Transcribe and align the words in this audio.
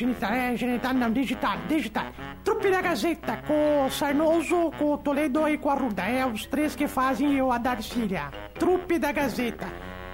Genital, 0.00 0.32
é, 0.32 0.56
genital 0.56 0.94
não, 0.94 1.10
digital, 1.10 1.58
digital. 1.66 2.06
Trupe 2.44 2.70
da 2.70 2.80
Gazeta, 2.80 3.36
com 3.38 3.86
o 3.86 3.90
Sarnoso, 3.90 4.70
com 4.78 4.92
o 4.92 4.98
Toledo 4.98 5.48
e 5.48 5.58
com 5.58 5.70
a 5.70 5.74
Ruda. 5.74 6.02
É 6.04 6.24
os 6.24 6.46
três 6.46 6.76
que 6.76 6.86
fazem 6.86 7.34
eu 7.34 7.50
a 7.50 7.58
Darcília. 7.58 8.30
Trupe 8.56 8.96
da 8.96 9.10
Gazeta. 9.10 9.66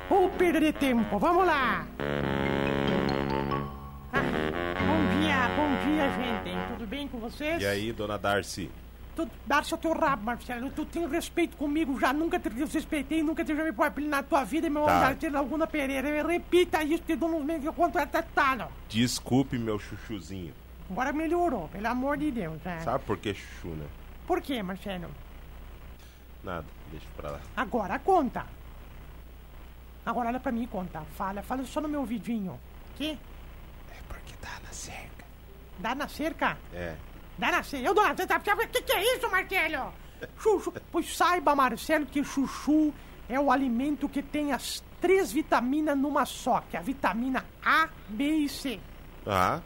Ou 0.09 0.31
perder 0.31 0.73
tempo, 0.73 1.19
vamos 1.19 1.47
lá! 1.47 1.87
Ah, 4.11 4.23
bom 4.87 5.21
dia, 5.21 5.49
bom 5.55 5.69
dia, 5.85 6.11
gente. 6.13 6.69
Tudo 6.73 6.87
bem 6.87 7.07
com 7.07 7.19
vocês? 7.19 7.61
E 7.61 7.67
aí, 7.67 7.93
dona 7.93 8.17
Darcy? 8.17 8.71
Tu, 9.17 9.23
é 9.23 9.75
o 9.75 9.79
teu 9.79 9.93
rabo, 9.93 10.25
Marcelo. 10.25 10.71
Tu 10.71 10.85
tem 10.87 11.07
respeito 11.09 11.57
comigo, 11.57 11.99
já 12.01 12.13
nunca 12.13 12.39
te 12.39 12.49
respeitei, 12.49 13.23
nunca 13.23 13.45
te 13.45 13.55
chamei 13.55 13.73
por 13.73 13.87
apelido 13.87 14.11
na 14.11 14.23
tua 14.23 14.43
vida, 14.45 14.69
meu 14.69 14.85
Tá. 14.85 15.01
Darcy 15.01 15.29
Laguna 15.29 15.67
Pereira. 15.67 16.27
Repita 16.27 16.83
isso, 16.83 17.03
te 17.05 17.15
dou 17.17 17.29
nos 17.29 17.45
meio 17.45 17.61
que 17.61 17.69
eu 17.69 17.73
conto 17.73 17.99
até 17.99 18.23
talo. 18.23 18.67
Desculpe, 18.89 19.57
meu 19.59 19.79
chuchuzinho. 19.79 20.53
Agora 20.91 21.13
melhorou, 21.13 21.69
pelo 21.69 21.87
amor 21.89 22.17
de 22.17 22.31
Deus. 22.31 22.61
né? 22.63 22.81
Sabe 22.81 23.05
por 23.05 23.17
que 23.19 23.33
chuchu, 23.35 23.69
né? 23.69 23.87
Por 24.27 24.41
quê, 24.41 24.63
Marcelo? 24.63 25.09
Nada, 26.43 26.67
deixa 26.91 27.07
pra 27.17 27.31
lá. 27.31 27.41
Agora 27.57 27.99
conta. 27.99 28.45
Agora 30.05 30.29
olha 30.29 30.41
pra 30.41 30.53
mim 30.53 30.65
e 30.65 30.67
conta. 30.67 31.01
Fala, 31.17 31.43
fala 31.43 31.65
só 31.65 31.81
no 31.81 31.89
meu 31.89 32.01
ouvidinho. 32.01 32.59
Que? 32.97 33.13
É 33.91 33.97
porque 34.09 34.35
tá 34.41 34.51
na 34.63 34.73
cerca. 34.73 35.25
Dá 35.79 35.95
na 35.95 36.09
cerca? 36.09 36.59
É. 36.73 36.95
Dá 37.39 37.63
cerca. 37.63 37.87
Eu 37.87 37.95
dou 37.95 38.05
cerca. 38.05 38.55
O 38.55 38.69
que, 38.69 38.83
que 38.83 38.93
é 38.93 39.17
isso, 39.17 39.31
Marcelo? 39.31 39.93
Chuchu. 40.39 40.73
Pois 40.91 41.17
saiba, 41.17 41.55
Marcelo, 41.55 42.07
que 42.07 42.23
chuchu 42.25 42.93
é 43.29 43.39
o 43.39 43.51
alimento 43.51 44.09
que 44.09 44.23
tem 44.23 44.53
as 44.53 44.83
três 45.01 45.31
vitaminas 45.33 45.97
numa 45.99 46.25
só, 46.25 46.61
que 46.71 46.77
é 46.77 46.81
a 46.81 46.83
vitamina 46.83 47.45
A, 47.65 47.89
B 48.09 48.25
e 48.37 48.49
C. 48.49 48.81
Ah, 49.27 49.61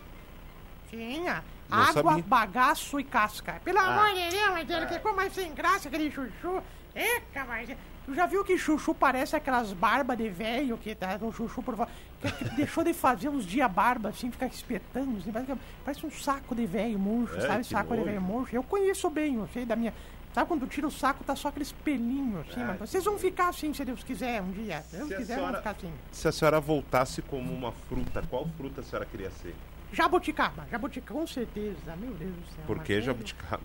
Tinha. 0.90 1.44
Não 1.68 1.78
Água, 1.82 2.02
sabia. 2.12 2.24
bagaço 2.26 2.98
e 2.98 3.04
casca. 3.04 3.60
Pelo 3.62 3.78
Ah. 3.78 3.82
amor 4.06 4.14
de 4.14 4.30
Deus, 4.30 4.50
Marcelo, 4.50 4.86
que 4.86 4.98
coisa 5.00 5.16
mais 5.16 5.32
sem 5.34 5.52
graça 5.52 5.88
aquele 5.88 6.10
chuchu. 6.10 6.62
Eca, 6.94 7.44
Marcelo. 7.44 7.78
Tu 8.08 8.14
já 8.14 8.24
viu 8.24 8.42
que 8.42 8.56
chuchu 8.56 8.94
parece 8.94 9.36
aquelas 9.36 9.74
barbas 9.74 10.16
de 10.16 10.30
velho 10.30 10.78
que 10.78 10.94
tá 10.94 11.18
o 11.20 11.30
chuchu 11.30 11.62
por? 11.62 11.76
Que, 12.22 12.32
que 12.32 12.44
deixou 12.56 12.82
de 12.82 12.94
fazer 12.94 13.28
uns 13.28 13.44
dias 13.44 13.70
barba 13.70 14.08
assim, 14.08 14.30
ficar 14.30 14.46
espetando, 14.46 15.18
assim, 15.18 15.30
parece, 15.30 15.52
parece 15.84 16.06
um 16.06 16.10
saco 16.10 16.54
de 16.54 16.64
velho 16.64 16.98
murcho, 16.98 17.36
É, 17.36 17.40
sabe? 17.42 17.64
Saco 17.64 17.90
de 17.90 17.96
nojo. 17.98 18.04
velho 18.06 18.22
murcho. 18.22 18.56
Eu 18.56 18.62
conheço 18.62 19.10
bem, 19.10 19.34
eu 19.34 19.46
sei 19.52 19.66
da 19.66 19.76
minha. 19.76 19.92
Sabe 20.32 20.48
quando 20.48 20.66
tira 20.66 20.86
o 20.86 20.90
saco, 20.90 21.22
tá 21.22 21.36
só 21.36 21.48
aqueles 21.48 21.70
pelinhos 21.70 22.48
assim, 22.48 22.60
mano. 22.60 22.78
Vocês 22.78 23.04
vão 23.04 23.18
ficar 23.18 23.48
assim 23.50 23.74
se 23.74 23.84
Deus 23.84 24.02
quiser 24.02 24.40
um 24.40 24.52
dia. 24.52 24.80
Se 24.88 24.96
Deus 24.96 25.08
Se 25.10 25.16
quiser, 25.16 25.34
senhora- 25.34 25.52
vão 25.52 25.58
ficar 25.60 25.70
assim. 25.72 25.92
se 26.10 26.28
a 26.28 26.32
senhora 26.32 26.60
voltasse 26.60 27.20
como 27.20 27.52
uma 27.52 27.72
fruta, 27.72 28.22
qual 28.30 28.48
fruta 28.56 28.80
a 28.80 28.84
senhora 28.84 29.04
queria 29.04 29.30
ser? 29.32 29.54
Jabuticaba, 29.92 30.66
jabuticaba, 30.70 31.20
com 31.20 31.26
certeza. 31.26 31.94
Meu 31.96 32.14
Deus 32.14 32.30
do 32.32 32.46
céu. 32.54 32.64
Por 32.66 32.76
que 32.76 32.94
Marcelo. 32.94 33.02
jabuticaba? 33.02 33.62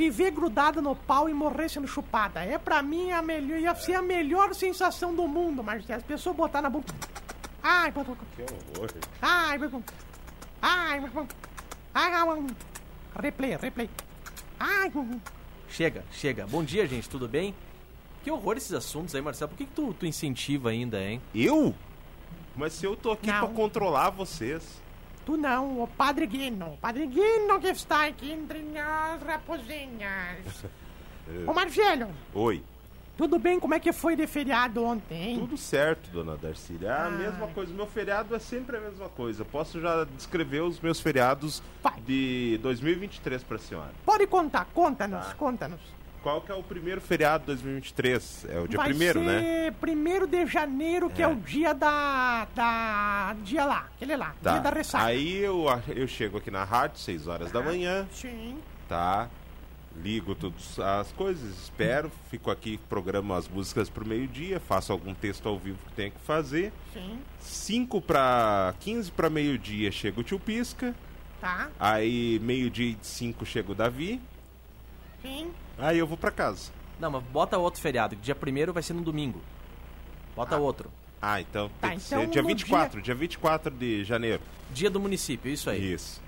Viver 0.00 0.30
grudado 0.30 0.80
no 0.80 0.96
pau 0.96 1.28
e 1.28 1.34
morrer 1.34 1.68
sendo 1.68 1.86
chupada. 1.86 2.40
É 2.42 2.56
pra 2.56 2.82
mim 2.82 3.10
a 3.10 3.20
melhor, 3.20 3.58
ia 3.60 3.74
ser 3.74 3.92
a 3.96 4.00
melhor 4.00 4.54
sensação 4.54 5.14
do 5.14 5.28
mundo, 5.28 5.62
Marcelo. 5.62 5.98
As 5.98 6.02
pessoas 6.02 6.34
botar 6.34 6.62
na 6.62 6.70
boca. 6.70 6.86
Ai, 7.62 7.90
botam- 7.90 8.16
Que 8.34 8.40
horror. 8.42 8.90
ai, 9.20 9.58
ai, 10.62 11.26
ai, 11.92 12.12
ai, 12.14 12.46
replay, 13.20 13.56
replay. 13.56 13.90
Ai, 14.58 14.90
Chega, 15.68 16.02
chega. 16.12 16.46
Bom 16.46 16.64
dia, 16.64 16.86
gente, 16.86 17.06
tudo 17.06 17.28
bem? 17.28 17.54
Que 18.24 18.30
horror 18.30 18.56
esses 18.56 18.72
assuntos 18.72 19.14
aí, 19.14 19.20
Marcelo. 19.20 19.50
Por 19.50 19.58
que, 19.58 19.66
que 19.66 19.72
tu, 19.72 19.92
tu 19.92 20.06
incentiva 20.06 20.70
ainda, 20.70 20.98
hein? 20.98 21.20
Eu? 21.34 21.74
Mas 22.56 22.72
se 22.72 22.86
eu 22.86 22.96
tô 22.96 23.10
aqui 23.12 23.26
Não. 23.26 23.40
pra 23.40 23.48
controlar 23.48 24.08
vocês. 24.08 24.80
Tu 25.24 25.36
não, 25.36 25.82
o 25.82 25.86
Padre 25.86 26.26
Guino. 26.26 26.74
O 26.74 26.76
Padre 26.78 27.06
Guino 27.06 27.60
que 27.60 27.68
está 27.68 28.06
aqui 28.06 28.32
entre 28.32 28.60
nós, 28.60 29.22
raposinhas. 29.22 30.64
Ô, 31.46 31.52
Marcelo, 31.52 32.08
Oi. 32.34 32.62
tudo 33.16 33.38
bem? 33.38 33.60
Como 33.60 33.72
é 33.74 33.78
que 33.80 33.92
foi 33.92 34.16
de 34.16 34.26
feriado 34.26 34.82
ontem, 34.84 35.22
hein? 35.30 35.38
Tudo 35.38 35.56
certo, 35.56 36.10
dona 36.10 36.36
Darcília. 36.36 36.88
É 36.88 36.92
a 36.92 37.04
Ai. 37.04 37.10
mesma 37.12 37.46
coisa. 37.48 37.72
Meu 37.72 37.86
feriado 37.86 38.34
é 38.34 38.38
sempre 38.38 38.76
a 38.76 38.80
mesma 38.80 39.08
coisa. 39.10 39.44
Posso 39.44 39.80
já 39.80 40.04
descrever 40.16 40.60
os 40.62 40.80
meus 40.80 41.00
feriados 41.00 41.62
Vai. 41.82 42.00
de 42.00 42.58
2023 42.62 43.42
pra 43.44 43.58
senhora. 43.58 43.92
Pode 44.04 44.26
contar, 44.26 44.66
conta-nos, 44.74 45.26
Tá. 45.26 45.34
conta-nos. 45.34 45.80
Qual 46.22 46.40
que 46.42 46.52
é 46.52 46.54
o 46.54 46.62
primeiro 46.62 47.00
feriado 47.00 47.40
de 47.44 47.46
2023? 47.46 48.46
É 48.50 48.58
o 48.60 48.68
dia 48.68 48.76
Vai 48.76 48.88
primeiro, 48.90 49.20
ser 49.20 49.26
né? 49.26 49.70
primeiro 49.80 50.26
de 50.26 50.46
janeiro, 50.46 51.08
que 51.08 51.22
é. 51.22 51.24
É. 51.24 51.28
o 51.28 51.34
dia 51.36 51.72
da. 51.72 52.46
da. 52.54 53.34
dia 53.42 53.64
lá, 53.64 53.88
aquele 53.96 54.16
lá, 54.16 54.34
Tá. 54.42 54.52
dia 54.52 54.60
da 54.60 54.70
ressaca. 54.70 55.04
Aí 55.04 55.36
eu, 55.38 55.64
eu 55.88 56.06
chego 56.06 56.36
aqui 56.38 56.50
na 56.50 56.62
rádio, 56.64 56.98
6 56.98 57.26
horas 57.26 57.50
da 57.50 57.62
manhã, 57.62 58.06
Sim. 58.12 58.58
tá? 58.88 59.28
Ligo 59.96 60.34
todas 60.36 60.78
as 60.78 61.10
coisas, 61.12 61.42
espero, 61.62 62.12
fico 62.30 62.48
aqui, 62.50 62.78
programo 62.88 63.34
as 63.34 63.48
músicas 63.48 63.90
pro 63.90 64.06
meio-dia, 64.06 64.60
faço 64.60 64.92
algum 64.92 65.12
texto 65.12 65.48
ao 65.48 65.58
vivo 65.58 65.78
que 65.88 65.92
tenho 65.94 66.12
que 66.12 66.20
fazer. 66.20 66.72
Sim, 66.92 67.18
5 67.40 68.00
para 68.00 68.72
15 68.78 69.10
para 69.10 69.28
meio-dia 69.28 69.90
chega 69.90 70.20
o 70.20 70.22
tio 70.22 70.38
Pisca. 70.38 70.94
tá, 71.40 71.70
Aí 71.78 72.38
meio-dia 72.40 72.90
e 72.92 72.98
5 73.02 73.44
chega 73.44 73.72
o 73.72 73.74
Davi. 73.74 74.20
Sim. 75.22 75.50
Aí 75.78 75.98
eu 75.98 76.06
vou 76.06 76.16
pra 76.16 76.30
casa. 76.30 76.70
Não, 76.98 77.10
mas 77.10 77.22
bota 77.24 77.56
outro 77.58 77.80
feriado, 77.80 78.14
que 78.16 78.22
dia 78.22 78.34
primeiro 78.34 78.72
vai 78.72 78.82
ser 78.82 78.92
no 78.92 79.00
domingo. 79.02 79.40
Bota 80.36 80.56
outro. 80.56 80.90
Ah, 81.20 81.40
então 81.40 81.70
Tá, 81.80 81.88
tem 81.88 81.98
que 81.98 82.06
então 82.06 82.20
ser 82.20 82.26
dia 82.28 82.42
no 82.42 82.48
24, 82.48 83.02
dia 83.02 83.14
24 83.14 83.70
de 83.74 84.04
janeiro. 84.04 84.42
Dia 84.72 84.90
do 84.90 85.00
município, 85.00 85.50
isso 85.50 85.68
aí. 85.70 85.92
Isso. 85.94 86.20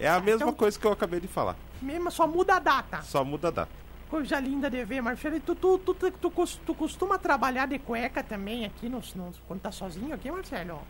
É 0.00 0.08
a 0.08 0.20
mesma 0.20 0.46
então- 0.46 0.54
coisa 0.54 0.78
que 0.78 0.84
eu 0.86 0.92
acabei 0.92 1.20
de 1.20 1.28
falar. 1.28 1.56
Mesmo 1.80 2.10
só 2.10 2.26
muda 2.26 2.56
a 2.56 2.58
data. 2.58 3.02
Só 3.02 3.24
muda 3.24 3.48
a 3.48 3.50
data. 3.50 3.70
Coisa 4.08 4.38
linda 4.40 4.68
de 4.70 4.84
ver, 4.84 5.00
Marcelo. 5.00 5.36
E 5.36 5.40
Tu, 5.40 5.54
tu, 5.54 5.78
tu, 5.78 5.94
tu, 5.94 6.10
tu, 6.10 6.30
cos- 6.30 6.60
tu 6.66 6.74
costuma 6.74 7.18
trabalhar 7.18 7.66
de 7.66 7.78
cueca 7.78 8.22
também 8.22 8.64
aqui 8.64 8.88
nos, 8.88 9.14
nos, 9.14 9.36
quando 9.48 9.60
tá 9.60 9.72
sozinho 9.72 10.14
aqui, 10.14 10.30
Marcelo? 10.30 10.80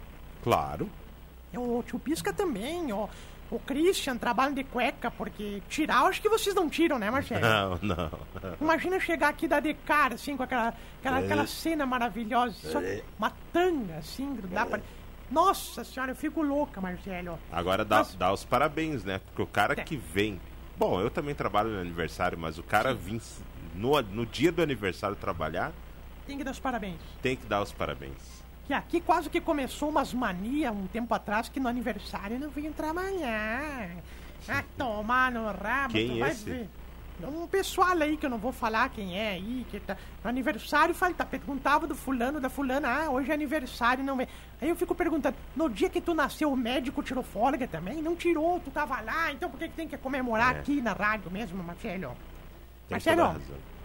Claro. 0.43 0.89
O 1.55 1.83
tio 1.87 1.99
Pisca 1.99 2.33
também, 2.33 2.91
ó. 2.93 3.07
O 3.53 3.59
Christian 3.59 4.17
trabalha 4.17 4.55
de 4.55 4.65
cueca, 4.65 5.11
porque 5.11 5.63
tirar, 5.69 6.01
eu 6.01 6.07
acho 6.07 6.23
que 6.23 6.29
vocês 6.31 6.55
não 6.55 6.71
tiram, 6.71 6.99
né, 6.99 7.11
Marcelo? 7.11 7.43
Não, 7.43 7.79
não. 7.83 8.11
Imagina 8.59 8.99
chegar 8.99 9.29
aqui 9.29 9.47
dar 9.47 9.61
de 9.61 9.75
cara, 9.75 10.15
assim, 10.15 10.39
com 10.39 10.43
aquela, 10.43 10.73
aquela, 11.01 11.21
É. 11.21 11.25
aquela 11.25 11.47
cena 11.47 11.85
maravilhosa. 11.85 12.57
Só 12.71 12.81
uma 13.19 13.31
tanga, 13.53 13.97
assim, 13.97 14.35
grudar 14.35 14.67
pra... 14.67 14.81
Nossa 15.31 15.85
senhora, 15.85 16.13
eu 16.13 16.17
fico 16.17 16.41
louca, 16.43 16.81
Marcelo. 16.81 17.39
Agora 17.53 17.85
dá, 17.85 17.99
Mas- 17.99 18.15
dá 18.15 18.33
os 18.33 18.43
parabéns, 18.45 19.05
né? 19.05 19.19
Porque 19.27 19.43
o 19.43 19.47
cara 19.47 19.75
É. 19.75 19.85
que 19.85 19.97
vem. 19.97 20.41
Bom, 20.79 20.99
eu 21.01 21.11
também 21.11 21.35
trabalho 21.35 21.69
no 21.71 21.81
aniversário, 21.81 22.39
mas 22.39 22.59
o 22.59 22.63
cara 22.63 22.95
vir 22.95 23.21
no, 23.75 24.01
no 24.03 24.25
dia 24.25 24.51
do 24.51 24.63
aniversário 24.63 25.15
trabalhar, 25.17 25.73
Tem 26.27 26.39
que 26.39 26.45
dar 26.45 26.53
os 26.53 26.59
parabéns. 26.59 26.97
tem 27.21 27.37
que 27.37 27.47
dar 27.47 27.61
os 27.63 27.71
parabéns. 27.73 28.42
Que 28.73 28.77
aqui 28.77 29.01
quase 29.03 29.29
que 29.29 29.39
começou 29.39 29.91
umas 29.91 30.15
manias 30.15 30.75
um 30.75 30.87
tempo 30.87 31.13
atrás 31.15 31.47
que 31.47 31.61
no 31.61 31.69
aniversário 31.69 32.39
não 32.39 32.49
vinham 32.49 32.73
trabalhar. 32.73 33.91
Ah, 34.49 34.65
tomar 34.79 35.31
no 35.31 35.45
rabo, 35.53 35.93
Quem 35.93 36.09
tu 36.09 36.19
vai 36.19 36.31
esse? 36.31 36.45
ver. 36.45 36.69
Um 37.23 37.47
pessoal 37.47 37.93
aí 38.01 38.17
que 38.17 38.25
eu 38.25 38.31
não 38.31 38.39
vou 38.39 38.51
falar 38.51 38.89
quem 38.89 39.17
é 39.17 39.33
aí, 39.33 39.67
que 39.71 39.79
tá 39.79 39.95
no 40.25 40.31
aniversário, 40.31 40.95
fala, 40.95 41.13
tá, 41.13 41.25
perguntava 41.27 41.87
do 41.87 41.95
fulano, 41.95 42.41
da 42.41 42.49
fulana, 42.49 42.89
ah, 42.89 43.11
hoje 43.11 43.31
é 43.31 43.35
aniversário, 43.35 44.03
não 44.03 44.17
vem. 44.17 44.27
Aí 44.59 44.71
eu 44.71 44.75
fico 44.75 44.95
perguntando, 44.95 45.37
no 45.55 45.69
dia 45.69 45.91
que 45.91 46.01
tu 46.01 46.15
nasceu, 46.15 46.51
o 46.51 46.57
médico 46.57 47.03
tirou 47.03 47.23
folga 47.23 47.69
também? 47.69 48.01
Não 48.01 48.17
tirou, 48.17 48.59
tu 48.59 48.71
tava 48.71 49.03
lá, 49.03 49.31
então 49.33 49.51
por 49.51 49.59
que, 49.59 49.69
que 49.69 49.75
tem 49.75 49.87
que 49.87 49.99
comemorar 49.99 50.57
É. 50.57 50.59
aqui 50.61 50.81
na 50.81 50.95
rádio 50.95 51.31
mesmo, 51.31 51.63
Marcelo? 51.63 52.17
Tem 52.89 52.95
Marcelo. 52.97 53.39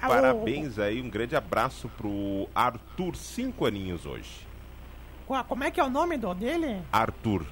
Ah, 0.00 0.06
Parabéns 0.06 0.78
aí, 0.78 1.02
um 1.02 1.10
grande 1.10 1.34
abraço 1.34 1.88
pro 1.96 2.48
Arthur, 2.54 3.16
5 3.16 3.66
aninhos 3.66 4.06
hoje. 4.06 4.51
Como 5.44 5.64
é 5.64 5.70
que 5.70 5.80
é 5.80 5.84
o 5.84 5.90
nome 5.90 6.16
do 6.16 6.34
dele? 6.34 6.82
Arthur. 6.92 7.46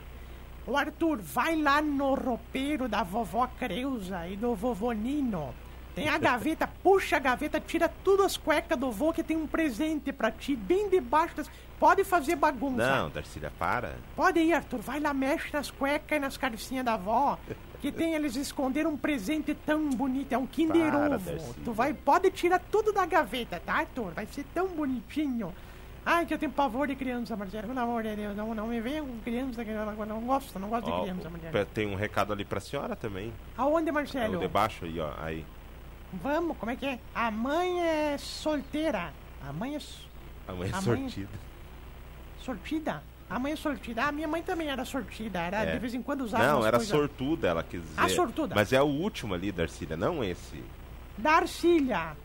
O 0.66 0.76
Arthur, 0.76 1.18
vai 1.20 1.56
lá 1.56 1.80
no 1.80 2.14
roupeiro 2.14 2.88
da 2.88 3.02
vovó 3.02 3.48
Creuza 3.58 4.28
e 4.28 4.36
do 4.36 4.54
vovô 4.54 4.92
Nino. 4.92 5.54
Tem 5.94 6.08
a 6.08 6.18
gaveta, 6.18 6.68
puxa 6.82 7.16
a 7.16 7.18
gaveta, 7.18 7.58
tira 7.58 7.90
tudo 8.04 8.22
as 8.22 8.36
cuecas 8.36 8.78
do 8.78 8.90
vô 8.90 9.12
que 9.12 9.22
tem 9.22 9.36
um 9.36 9.46
presente 9.46 10.12
pra 10.12 10.30
ti, 10.30 10.54
bem 10.54 10.88
debaixo 10.88 11.36
das... 11.36 11.50
Pode 11.78 12.04
fazer 12.04 12.36
bagunça. 12.36 12.76
Não, 12.76 13.08
Darcília, 13.08 13.50
para. 13.58 13.96
Pode 14.14 14.38
ir, 14.38 14.52
Arthur. 14.52 14.80
Vai 14.80 15.00
lá, 15.00 15.14
mexe 15.14 15.50
nas 15.50 15.70
cuecas 15.70 16.18
e 16.18 16.20
nas 16.20 16.36
calcinhas 16.36 16.84
da 16.84 16.92
avó. 16.92 17.38
Que 17.80 17.90
tem, 17.90 18.12
eles 18.12 18.36
esconderam 18.36 18.90
um 18.90 18.96
presente 18.98 19.54
tão 19.54 19.88
bonito. 19.88 20.30
É 20.34 20.36
um 20.36 20.46
Kinder 20.46 20.92
Para, 20.92 21.16
Ovo. 21.16 21.54
Tu 21.64 21.72
vai, 21.72 21.94
pode 21.94 22.30
tirar 22.32 22.58
tudo 22.70 22.92
da 22.92 23.06
gaveta, 23.06 23.58
tá, 23.64 23.78
Arthur? 23.78 24.12
Vai 24.12 24.26
ser 24.26 24.44
tão 24.52 24.68
bonitinho. 24.68 25.54
Ai, 26.12 26.26
que 26.26 26.34
eu 26.34 26.38
tenho 26.38 26.50
pavor 26.50 26.88
de 26.88 26.96
criança, 26.96 27.36
Marcelo. 27.36 27.68
Pelo 27.68 27.78
amor 27.78 28.02
de 28.02 28.16
Deus, 28.16 28.36
não, 28.36 28.52
não 28.52 28.66
me 28.66 28.80
venha 28.80 29.00
com 29.00 29.16
criança, 29.20 29.64
que 29.64 29.70
eu 29.70 29.86
não, 29.86 30.06
não 30.06 30.20
gosto, 30.22 30.58
não 30.58 30.68
gosto 30.68 30.90
Ó, 30.90 30.96
de 30.96 31.02
criança, 31.12 31.30
Marcelo. 31.30 31.66
tem 31.66 31.86
um 31.86 31.94
recado 31.94 32.32
ali 32.32 32.44
pra 32.44 32.58
senhora 32.58 32.96
também. 32.96 33.32
Aonde, 33.56 33.90
É 33.90 33.92
Marcelo? 33.92 34.36
o 34.38 34.40
de 34.40 34.48
baixo 34.48 34.84
aí, 34.86 34.98
ó. 34.98 35.12
Aí. 35.18 35.46
Vamos, 36.14 36.56
como 36.58 36.72
é 36.72 36.74
que 36.74 36.84
é? 36.84 36.98
A 37.14 37.30
mãe 37.30 37.80
é 37.80 38.18
solteira. 38.18 39.12
A 39.48 39.52
mãe 39.52 39.76
é 39.76 39.80
A 40.48 40.52
mãe 40.52 40.68
é 40.68 40.72
A 40.74 40.80
mãe- 40.82 40.82
sortida. 41.08 41.28
sortida. 42.42 43.02
A 43.28 43.38
mãe 43.38 43.52
é 43.52 43.56
sortida. 43.56 44.04
A 44.06 44.10
minha 44.10 44.26
mãe 44.26 44.42
também 44.42 44.68
era 44.68 44.84
sortida. 44.84 45.38
Era, 45.38 45.62
É. 45.62 45.72
de 45.74 45.78
vez 45.78 45.94
em 45.94 46.02
quando 46.02 46.22
usava 46.22 46.44
Não, 46.44 46.66
era 46.66 46.78
coisas- 46.78 46.88
sortuda, 46.88 47.46
ela 47.46 47.62
quis 47.62 47.80
dizer. 47.80 47.94
Ah, 47.96 48.08
sortuda. 48.08 48.56
Mas 48.56 48.72
é 48.72 48.82
o 48.82 48.86
último 48.86 49.32
ali, 49.34 49.52
Darcília, 49.52 49.96
não 49.96 50.24
esse. 50.24 50.60
Darcília, 51.16 52.16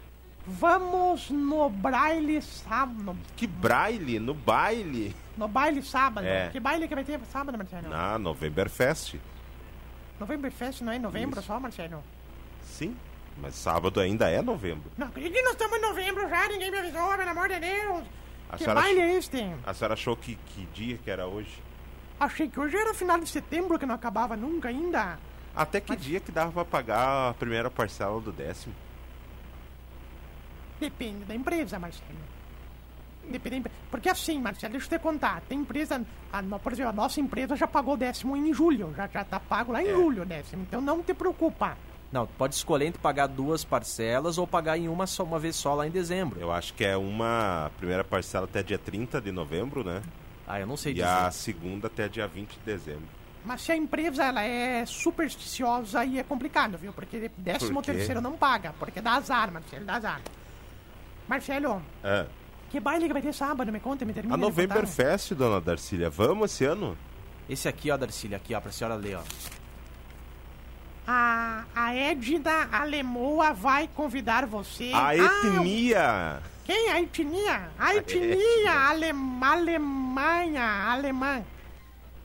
vamos 0.48 1.30
no 1.30 1.70
braille 1.70 2.42
sábado. 2.42 3.18
Que 3.36 3.48
braille, 3.48 4.20
no 4.20 4.34
baile. 4.34 5.16
No 5.38 5.48
baile 5.48 5.82
sábado. 5.82 6.26
É. 6.26 6.50
Que 6.50 6.60
baile 6.60 6.88
que 6.88 6.96
vai 6.96 7.04
ter 7.04 7.20
sábado, 7.32 7.58
Marcelo? 7.58 7.90
Na 7.90 8.18
Novemberfest. 8.18 9.16
Novembro 10.20 10.50
Fest 10.52 10.82
não 10.82 10.94
é 10.94 10.96
em 10.96 11.00
novembro 11.00 11.40
Isso. 11.40 11.48
só, 11.48 11.60
Marcelo? 11.60 12.02
Sim, 12.64 12.96
mas 13.38 13.56
sábado 13.56 14.00
ainda 14.00 14.30
é 14.30 14.42
novembro. 14.42 14.90
Não 14.98 15.10
que 15.10 15.42
nós 15.42 15.52
estamos 15.52 15.78
em 15.78 15.82
novembro 15.82 16.30
já, 16.30 16.48
ninguém 16.48 16.72
me 16.72 16.78
avisou, 16.78 17.18
pelo 17.18 17.30
amor 17.30 17.50
de 17.50 17.60
Deus. 17.60 18.04
A 18.50 18.58
que 18.58 18.66
baile 18.66 19.00
é 19.02 19.14
este? 19.16 19.46
A 19.66 19.74
senhora 19.74 19.94
achou 19.94 20.16
que, 20.16 20.36
que 20.36 20.66
dia 20.74 20.98
que 20.98 21.10
era 21.12 21.28
hoje? 21.28 21.62
Achei 22.18 22.48
que 22.48 22.60
hoje 22.60 22.78
era 22.78 22.94
final 22.94 23.20
de 23.20 23.28
setembro, 23.28 23.78
que 23.78 23.86
não 23.86 23.96
acabava 23.96 24.38
nunca 24.38 24.70
ainda. 24.70 25.20
Até 25.54 25.82
que 25.82 25.96
dia 25.96 26.20
que 26.20 26.32
dava 26.32 26.52
pra 26.52 26.66
pagar 26.66 27.32
a 27.32 27.34
primeira 27.34 27.70
parcela 27.70 28.22
do 28.22 28.32
décimo? 28.32 28.74
Depende 30.80 31.26
da 31.26 31.36
empresa, 31.36 31.80
Marcelo. 31.80 32.06
Depende 33.30 33.50
da 33.50 33.58
empresa. 33.58 33.76
Porque 33.90 34.10
assim, 34.10 34.40
Marcelo, 34.40 34.74
deixa 34.74 34.94
eu 34.94 35.00
te 35.00 35.02
contar. 35.02 35.42
Tem 35.50 35.60
empresa, 35.60 36.02
a, 36.32 36.44
por 36.60 36.72
exemplo, 36.72 36.90
a 36.90 36.94
nossa 36.94 37.20
empresa 37.20 37.56
já 37.56 37.66
pagou 37.68 37.96
o 37.96 37.98
décimo 37.98 38.36
em 38.38 38.54
julho. 38.54 38.94
Já, 38.96 39.08
já 39.08 39.24
tá 39.24 39.40
pago 39.40 39.72
lá 39.72 39.82
em 39.82 39.88
É. 39.88 39.94
julho 39.94 40.22
o 40.24 40.26
décimo. 40.26 40.64
Então 40.64 40.80
não 40.82 41.02
te 41.02 41.14
preocupa. 41.14 41.78
Não, 42.12 42.28
pode 42.28 42.54
escolher 42.56 42.86
entre 42.86 43.02
pagar 43.02 43.28
duas 43.28 43.64
parcelas 43.66 44.38
ou 44.38 44.46
pagar 44.46 44.78
em 44.78 44.88
uma 44.88 45.08
só 45.08 45.24
uma 45.24 45.40
vez 45.40 45.56
só 45.56 45.74
lá 45.74 45.88
em 45.88 45.92
dezembro. 45.92 46.40
Eu 46.40 46.52
acho 46.52 46.74
que 46.74 46.86
é 46.86 46.96
uma 46.96 47.72
primeira 47.78 48.04
parcela 48.04 48.46
até 48.46 48.62
dia 48.62 48.78
30 48.78 49.20
de 49.20 49.32
novembro, 49.32 49.84
né? 49.84 50.02
Ah, 50.48 50.60
eu 50.60 50.68
não 50.68 50.78
sei 50.78 50.92
E 50.92 50.96
dizer. 50.96 51.08
a 51.08 51.32
segunda 51.32 51.88
até 51.88 52.08
dia 52.08 52.28
20 52.28 52.52
de 52.52 52.60
dezembro. 52.60 53.08
Mas 53.44 53.62
se 53.62 53.72
a 53.72 53.76
empresa 53.76 54.24
ela 54.24 54.44
é 54.44 54.86
supersticiosa, 54.86 56.00
aí 56.02 56.20
é 56.20 56.24
complicado, 56.24 56.78
viu? 56.78 56.94
Porque 56.94 57.30
décimo 57.38 57.82
Por 57.82 57.86
terceiro 57.86 58.22
não 58.22 58.34
paga, 58.34 58.74
porque 58.80 59.02
dá 59.02 59.14
azar, 59.16 59.52
Marcelo, 59.52 59.86
dá 59.86 59.96
azar. 59.96 60.22
Marcelo, 61.28 61.82
É. 62.04 62.26
que 62.70 62.80
baile 62.80 63.08
que 63.08 63.14
vai 63.14 63.22
ter 63.22 63.34
sábado? 63.34 63.72
Me 63.72 63.80
conta, 63.80 64.06
me 64.06 64.14
termina 64.14 64.36
A. 64.36 64.38
Novemberfest, 64.38 65.34
dona 65.34 65.60
Darcília, 65.62 66.10
vamos 66.10 66.52
esse 66.52 66.66
ano? 66.66 66.98
Esse 67.50 67.68
aqui, 67.68 67.90
ó, 67.92 67.98
Darcília, 67.98 68.38
aqui, 68.38 68.54
ó, 68.56 68.60
pra 68.62 68.72
senhora 68.72 68.96
ler, 68.96 69.18
ó. 69.18 69.22
A, 71.08 71.66
a 71.76 71.94
Edna 71.96 72.68
Alemoa 72.72 73.54
vai 73.54 73.88
convidar 73.94 74.46
você. 74.48 74.92
A 74.94 75.10
Ah, 75.10 75.16
etnia! 75.16 76.42
quem? 76.64 76.90
A 76.92 77.00
etnia? 77.00 77.70
A 77.78 77.96
etnia 77.96 78.72
alem, 78.90 79.14
Alemanha, 79.42 80.64
alemã. 80.92 81.44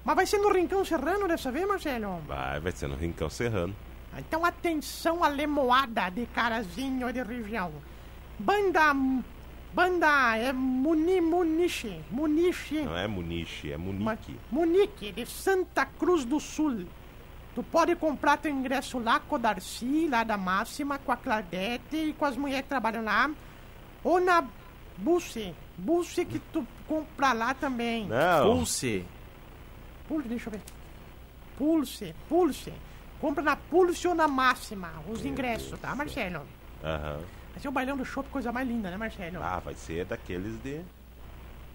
Mas 0.03 0.17
vai 0.17 0.25
ser 0.27 0.39
no 0.39 0.51
Rincão 0.51 0.83
Serrano 0.83 1.29
dessa 1.29 1.53
vez, 1.53 1.69
Marcelo? 1.69 2.23
Vai, 2.27 2.59
vai 2.59 2.73
ser 2.73 2.89
no 2.89 2.97
Rincão 2.97 3.29
Serrano. 3.29 3.77
Então 4.17 4.45
atenção 4.47 5.23
alemoada 5.23 6.09
de 6.09 6.25
carazinho 6.27 7.13
de 7.13 7.23
região. 7.23 7.71
Banda. 8.41 8.95
Banda 9.73 10.37
é 10.37 10.53
Muni 10.53 11.21
Muniche. 11.21 12.01
Muniche. 12.11 12.83
Não 12.83 12.97
é 12.97 13.07
Muniche, 13.07 13.71
é 13.73 13.77
Ma- 13.77 13.85
Munique. 13.93 14.37
Munique, 14.51 15.13
de 15.13 15.27
Santa 15.27 15.87
Cruz 15.87 16.25
do 16.25 16.41
Sul. 16.41 16.87
Tu 17.55 17.63
pode 17.65 17.95
comprar 17.97 18.37
teu 18.39 18.51
ingresso 18.51 18.99
lá 18.99 19.21
com 19.21 19.37
o 19.37 19.39
Darcy, 19.39 20.09
lá 20.09 20.25
da 20.25 20.37
Máxima, 20.37 20.99
com 20.99 21.13
a 21.13 21.17
Claudete 21.17 21.97
e 21.97 22.13
com 22.15 22.25
as 22.25 22.37
mulheres 22.37 22.63
que 22.63 22.69
trabalham 22.69 23.05
lá. 23.05 23.31
Ou 24.03 24.21
na 24.21 24.45
Busse. 24.97 25.55
Busse 25.79 26.25
que 26.25 26.39
tu 26.39 26.67
compra 26.89 27.33
lá 27.33 27.55
também. 27.55 28.07
Não, 28.07 28.57
Pulse. 28.57 29.05
Pulse, 30.09 30.29
deixa 30.29 30.49
eu 30.49 30.53
ver. 30.53 30.63
Pulse, 31.57 32.15
Pulse. 32.29 32.73
Compra 33.21 33.43
na 33.43 33.55
Pulse 33.57 34.09
ou 34.09 34.15
na 34.15 34.27
Máxima 34.27 34.91
os 35.09 35.25
ingressos, 35.25 35.79
tá, 35.79 35.95
Marcelo? 35.95 36.47
Aham. 36.83 37.21
Vai 37.53 37.61
ser 37.61 37.69
o 37.69 37.73
bailão 37.73 37.97
do 37.97 38.05
shopping, 38.05 38.31
coisa 38.31 38.53
mais 38.53 38.67
linda, 38.69 38.91
né, 38.91 38.97
Marcelo? 38.97 39.39
Ah, 39.43 39.59
vai 39.59 39.75
ser 39.75 40.05
daqueles 40.05 40.61
de... 40.63 40.81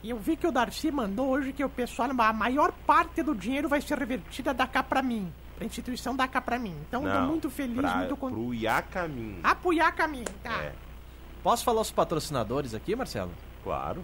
E 0.04 0.10
eu 0.12 0.18
vi 0.20 0.36
que 0.38 0.46
o 0.46 0.52
Darcy 0.52 0.92
mandou 0.92 1.30
hoje 1.30 1.52
que 1.52 1.64
o 1.64 1.70
pessoal, 1.70 2.10
a 2.12 2.34
maior 2.34 2.72
parte 2.86 3.24
do 3.24 3.34
dinheiro 3.34 3.68
vai 3.68 3.82
ser 3.82 3.98
revertida 3.98 4.54
da 4.54 4.68
cá 4.68 4.84
pra 4.84 5.02
mim. 5.02 5.32
Pra 5.58 5.66
instituição 5.66 6.16
da 6.16 6.28
cá 6.28 6.40
pra 6.42 6.60
mim. 6.60 6.76
Então 6.88 7.04
eu 7.06 7.12
tô 7.12 7.20
Não, 7.22 7.28
muito 7.28 7.50
feliz, 7.50 7.76
pra, 7.76 7.96
muito 7.98 8.16
contente. 8.18 8.40
Pro 8.40 8.54
Iacamin. 8.54 9.40
Apoiar 9.44 9.92
caminho, 9.94 10.26
tá? 10.44 10.62
É, 10.64 10.74
Posso 11.42 11.64
falar 11.64 11.82
os 11.82 11.92
patrocinadores 11.92 12.74
aqui, 12.74 12.96
Marcelo? 12.96 13.32
claro. 13.64 14.04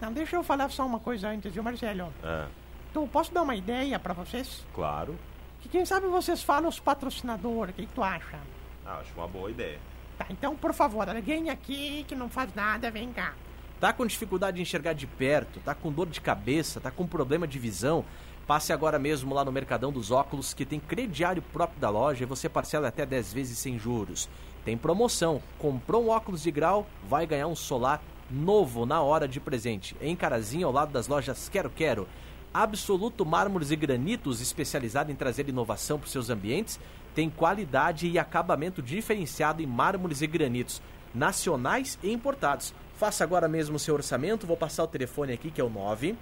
Não, 0.00 0.12
deixa 0.12 0.36
eu 0.36 0.44
falar 0.44 0.70
só 0.70 0.86
uma 0.86 1.00
coisa 1.00 1.28
antes, 1.28 1.52
viu, 1.52 1.62
Marcelo? 1.62 2.12
Ah, 2.22 2.46
Então, 2.90 3.08
posso 3.08 3.32
dar 3.34 3.42
uma 3.42 3.56
ideia 3.56 3.98
pra 3.98 4.12
vocês? 4.14 4.64
claro. 4.74 5.18
Que 5.60 5.68
quem 5.68 5.84
sabe 5.84 6.06
vocês 6.06 6.40
falam 6.42 6.68
os 6.68 6.78
patrocinadores, 6.78 7.72
o 7.74 7.76
que, 7.76 7.86
que 7.86 7.92
tu 7.92 8.02
acha? 8.02 8.38
Ah, 8.86 8.98
acho 9.00 9.12
uma 9.16 9.26
boa 9.26 9.50
ideia. 9.50 9.78
Tá, 10.18 10.26
então, 10.28 10.56
por 10.56 10.74
favor, 10.74 11.08
alguém 11.08 11.48
aqui 11.48 12.04
que 12.08 12.16
não 12.16 12.28
faz 12.28 12.52
nada, 12.54 12.90
vem 12.90 13.12
cá. 13.12 13.34
Tá 13.80 13.92
com 13.92 14.04
dificuldade 14.04 14.56
de 14.56 14.62
enxergar 14.62 14.92
de 14.92 15.06
perto, 15.06 15.60
tá 15.60 15.72
com 15.72 15.92
dor 15.92 16.08
de 16.08 16.20
cabeça, 16.20 16.80
tá 16.80 16.90
com 16.90 17.06
problema 17.06 17.46
de 17.46 17.60
visão? 17.60 18.04
Passe 18.44 18.72
agora 18.72 18.98
mesmo 18.98 19.32
lá 19.32 19.44
no 19.44 19.52
Mercadão 19.52 19.92
dos 19.92 20.10
Óculos, 20.10 20.52
que 20.52 20.64
tem 20.64 20.80
crediário 20.80 21.40
próprio 21.40 21.78
da 21.78 21.88
loja 21.88 22.24
e 22.24 22.26
você 22.26 22.48
parcela 22.48 22.88
até 22.88 23.06
10 23.06 23.32
vezes 23.32 23.58
sem 23.58 23.78
juros. 23.78 24.28
Tem 24.64 24.76
promoção. 24.76 25.40
Comprou 25.58 26.04
um 26.04 26.08
óculos 26.08 26.42
de 26.42 26.50
grau, 26.50 26.86
vai 27.08 27.26
ganhar 27.26 27.46
um 27.46 27.54
solar 27.54 28.02
novo 28.30 28.84
na 28.84 29.00
hora 29.00 29.28
de 29.28 29.38
presente. 29.38 29.94
Em 30.00 30.16
Carazinho, 30.16 30.66
ao 30.66 30.72
lado 30.72 30.90
das 30.90 31.06
lojas 31.06 31.48
Quero 31.48 31.70
Quero. 31.70 32.08
Absoluto 32.52 33.24
Mármores 33.24 33.70
e 33.70 33.76
Granitos, 33.76 34.40
especializado 34.40 35.12
em 35.12 35.14
trazer 35.14 35.48
inovação 35.48 35.98
para 35.98 36.08
seus 36.08 36.30
ambientes, 36.30 36.80
tem 37.18 37.28
qualidade 37.28 38.06
e 38.06 38.16
acabamento 38.16 38.80
diferenciado 38.80 39.60
em 39.60 39.66
mármores 39.66 40.22
e 40.22 40.26
granitos, 40.28 40.80
nacionais 41.12 41.98
e 42.00 42.12
importados. 42.12 42.72
Faça 42.96 43.24
agora 43.24 43.48
mesmo 43.48 43.74
o 43.74 43.78
seu 43.80 43.96
orçamento, 43.96 44.46
vou 44.46 44.56
passar 44.56 44.84
o 44.84 44.86
telefone 44.86 45.32
aqui 45.32 45.50
que 45.50 45.60
é 45.60 45.64
o 45.64 45.68
9 45.68 46.14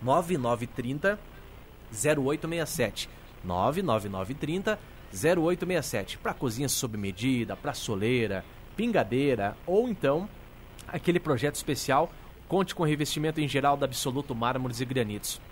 9930 0.00 1.18
0867. 1.92 3.10
99930 3.44 4.78
0867. 5.12 6.16
Para 6.16 6.32
cozinha 6.32 6.70
sob 6.70 6.96
medida, 6.96 7.54
para 7.54 7.74
soleira, 7.74 8.42
pingadeira 8.74 9.54
ou 9.66 9.86
então 9.86 10.26
aquele 10.88 11.20
projeto 11.20 11.56
especial. 11.56 12.10
Conte 12.48 12.74
com 12.74 12.84
revestimento 12.84 13.38
em 13.38 13.46
geral 13.46 13.76
da 13.76 13.84
Absoluto 13.84 14.34
Mármores 14.34 14.80
e 14.80 14.86
Granitos. 14.86 15.42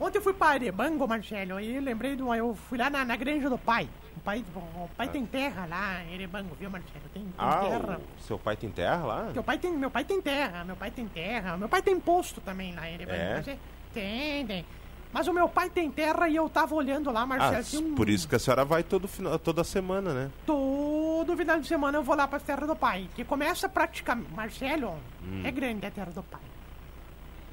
Ontem 0.00 0.18
eu 0.18 0.22
fui 0.22 0.32
para 0.32 0.54
Erebango, 0.56 1.08
Marcelo, 1.08 1.58
e 1.58 1.80
lembrei 1.80 2.14
de 2.14 2.22
uma. 2.22 2.36
Eu 2.36 2.54
fui 2.68 2.78
lá 2.78 2.88
na, 2.88 3.04
na 3.04 3.16
granja 3.16 3.50
do 3.50 3.58
pai. 3.58 3.88
O 4.16 4.20
pai, 4.20 4.44
o 4.54 4.88
pai 4.96 5.08
tem 5.08 5.24
terra 5.26 5.66
lá 5.66 6.04
em 6.04 6.14
Erebango, 6.14 6.54
viu, 6.58 6.70
Marcelo? 6.70 7.04
Tem, 7.12 7.22
tem 7.22 7.32
Ah, 7.36 7.60
terra. 7.60 8.00
o 8.18 8.22
seu 8.22 8.38
pai 8.38 8.56
tem 8.56 8.70
terra 8.70 9.04
lá? 9.04 9.30
Meu 9.32 9.42
pai, 9.42 9.58
tem, 9.58 9.72
meu 9.72 9.90
pai 9.90 10.04
tem 10.04 10.20
terra, 10.22 10.64
meu 10.64 10.76
pai 10.76 10.90
tem 10.90 11.06
terra. 11.08 11.56
Meu 11.56 11.68
pai 11.68 11.82
tem 11.82 11.98
posto 11.98 12.40
também 12.40 12.74
lá 12.74 12.88
em 12.88 12.94
Erebango. 12.94 13.18
É? 13.18 13.34
Mas 13.36 13.58
Tem, 13.92 14.46
tem. 14.46 14.64
Mas 15.12 15.26
o 15.26 15.32
meu 15.32 15.48
pai 15.48 15.70
tem 15.70 15.90
terra 15.90 16.28
e 16.28 16.36
eu 16.36 16.48
tava 16.48 16.74
olhando 16.74 17.10
lá, 17.10 17.22
Ah, 17.22 17.26
Marcelo. 17.26 17.64
tinha 17.64 17.82
um- 17.82 17.94
por 17.94 18.08
isso 18.08 18.28
que 18.28 18.34
a 18.36 18.38
senhora 18.38 18.64
vai 18.64 18.82
todo 18.82 19.08
final, 19.08 19.38
toda 19.38 19.64
semana, 19.64 20.12
né? 20.12 20.30
Todo 20.44 21.34
final 21.36 21.58
de 21.58 21.66
semana 21.66 21.96
eu 21.98 22.02
vou 22.02 22.14
lá 22.14 22.28
pra 22.28 22.38
terra 22.38 22.66
do 22.66 22.76
pai. 22.76 23.08
Que 23.16 23.24
começa 23.24 23.68
praticamente. 23.68 24.30
Marcelo, 24.34 24.94
Hum. 25.24 25.42
é 25.44 25.50
grande 25.50 25.86
a 25.86 25.90
terra 25.90 26.10
do 26.12 26.22
pai. 26.22 26.40